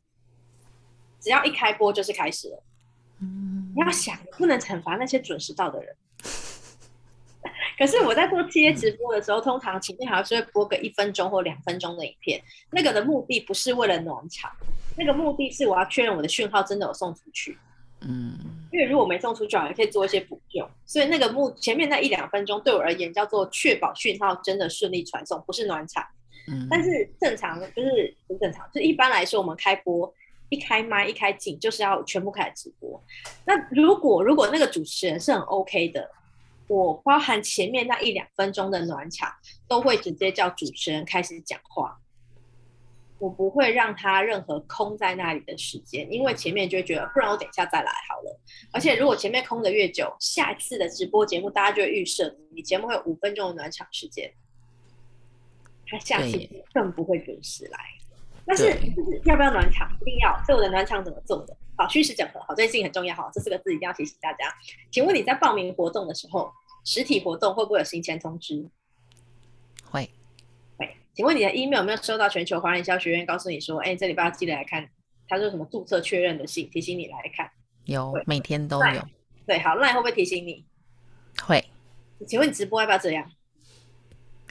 [1.19, 2.63] 只要一开播就是开始了。
[3.21, 5.95] 嗯，你要想，不能惩罚那些准时到的人。
[7.77, 12.41] 可是我在做企业直播的时候，通常前面还是会播个一分钟或两分钟的影片。
[12.71, 14.51] 那个的目的不是为了暖场，
[14.95, 17.57] 那个目的是我要确认我的讯号真的有送出去。
[18.01, 18.37] 嗯，
[18.71, 20.69] 因为如果没送出去，也可以做一些补救。
[20.85, 26.05] 所以那个目前面那一两分钟对我而言叫做确保讯号真的顺利传送，不是暖场。
[26.47, 30.13] 嗯，但是正常就是不正常，就一般来说我们开播
[30.49, 33.01] 一开麦一开镜就是要全部开始直播。
[33.45, 36.09] 那如果如果那个主持人是很 OK 的。
[36.67, 39.31] 我包含前面那一两分钟的暖场，
[39.67, 41.99] 都会直接叫主持人开始讲话，
[43.19, 48.39] 我不会让他任何空在那里的时间，因为前面就会觉得，不然我等一下再来好了。
[48.71, 54.33] 而且如果前面空的越久，下一次的直播节目大家就会预设你节目会有五分钟的暖场时间，
[55.85, 56.37] 他下次
[56.73, 57.79] 更不会准时来。
[58.45, 60.37] 但是就是要不要暖场，一定要。
[60.45, 61.55] 所以我的暖场怎么做的？
[61.75, 64.53] 好，虚实整合，好，这件事情很重要，哈，这四个字一定要提醒大家。
[64.91, 66.51] 请问你在报名活动的时候，
[66.85, 68.69] 实体活动会不会有行前通知？
[69.89, 70.09] 会，
[70.77, 70.95] 会。
[71.13, 74.87] 请问你的 email 有没有收到全球华人营销学院告诉你说，哎，这礼拜要记得来看，
[75.27, 77.49] 他说什么注册确认的信，提醒你来看？
[77.85, 79.07] 有，每天都有。
[79.45, 80.65] 对，好，那你会不会提醒你？
[81.41, 81.63] 会。
[82.27, 83.29] 请问你直播要不要这样？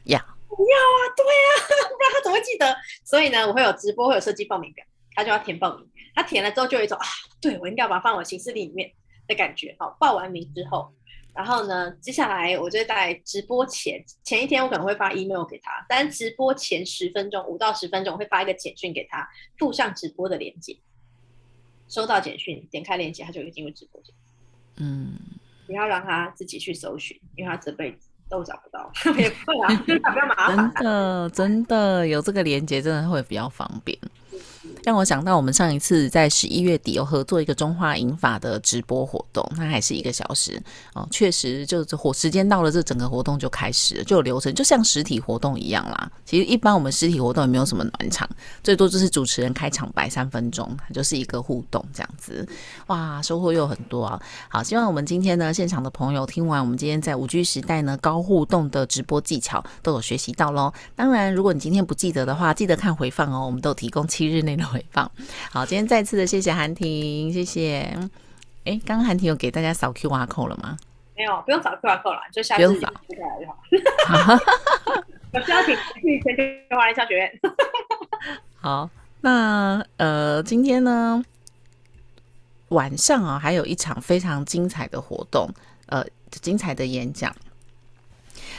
[0.05, 0.19] 要。
[0.49, 1.49] 不要啊，对啊，
[1.89, 2.77] 不然他怎么会记得？
[3.05, 5.89] 所以呢，我会有直播，会有设计报名表，他就要填报名。
[6.15, 7.07] 他填了之后，就有一种啊，
[7.41, 8.91] 对，我应该要把它放我行事历里面
[9.27, 9.75] 的感觉。
[9.79, 10.93] 好，报完名之后。
[11.35, 20.77] 然后呢，接下来我就在直播前前一天，我可能会发 email 给他，但直播前十分钟，五到十分钟，我会发一个简讯给他，附上直播的链接。
[21.89, 24.15] 收到简讯，点开链接，他就会进入直播间。
[24.77, 25.15] 嗯，
[25.67, 28.93] 不要让他自己去搜寻，因为他这辈子都找不到。
[29.17, 30.57] 也不会啊，不要麻烦。
[30.57, 33.99] 真的，真的有这个链接，真的会比较方便。
[34.85, 40.61] 让我想到我们上一次在十一月底有合作一个中华银发的直播活动，那还是一个小时
[40.95, 46.11] 哦，确实就是活时间到了，这整个活动就开始了，就有流程，就像实体活动一样啦。
[46.25, 48.29] 其实一般我们实体活动也没有什么暖场，
[48.63, 52.47] 最多就是主持人开场白三分钟，就是一个互动这样子。
[52.87, 54.21] 哇，收获又很多啊！
[54.49, 60.73] 好，希望我们今天呢现场的朋友听完我们今天在五 G 时代呢高互动的直播技巧都有学习到喽。
[60.95, 65.11] 当然，如果你今天不记得的话，记得看回放哦，我们都提供七日内的回放。
[65.51, 67.81] 好，今天再次的谢谢韩婷，谢谢。
[68.65, 70.77] 哎，刚刚韩婷有给大家扫 QR code 了吗？
[71.17, 73.17] 没有，不用扫 QR code 了，就下次就扫就
[74.07, 74.39] 好。
[75.35, 77.41] 我需要请去全球华人商学院。
[78.61, 78.89] 好，
[79.21, 81.23] 那呃，今天呢
[82.69, 85.49] 晚上啊，还有一场非常精彩的活动，
[85.87, 87.35] 呃，精彩的演讲，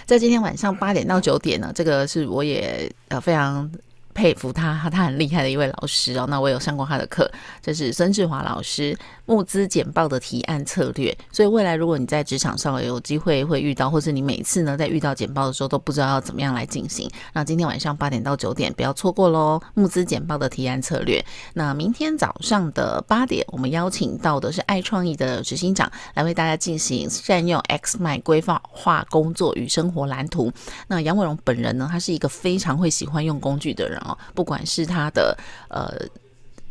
[0.05, 3.71] 在今天晚上八点到九点呢，这个是我也呃非常。
[4.13, 6.25] 佩服他，他很厉害的一位老师哦。
[6.29, 7.29] 那我有上过他的课，
[7.61, 11.15] 这是孙志华老师募资简报的提案策略。
[11.31, 19.59] 所以未来如果你在职场上有机会会遇到，或是你每次呢在遇到简报的时候都不知道要怎么样来进行，那今天晚上八点到九点不要错过喽。
[19.73, 21.23] 募资简报的提案策略。
[21.53, 30.51] 那明天早上的八点，我们邀请到的是爱创意的执行长来为大家进行善用 XMY 规划化工作与生活蓝图。
[30.87, 33.99] 那杨伟荣本人呢，他是一个非常会喜欢用工具的人。
[34.33, 35.37] 不管是他的
[35.69, 35.93] 呃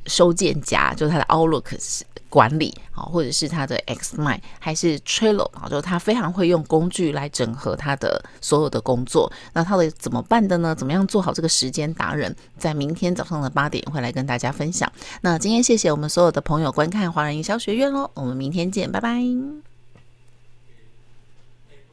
[0.07, 9.30] 收件夹，就是他的 Outlook 管理啊，或者是他的 XMind，还是 Trello 啊，就是他非常会用工具来整合他的所有的工作。
[9.53, 10.74] 那他会怎么办的呢？
[10.74, 12.35] 怎么样做好这个时间达人？
[12.57, 14.91] 在明天早上的八点会来跟大家分享。
[15.20, 19.20] 那今天谢谢我们所有的朋友观看华人营销学院喽，我们明天见，拜拜，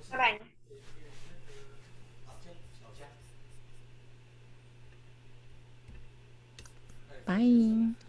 [0.10, 0.49] 拜拜。
[7.30, 8.09] 拜。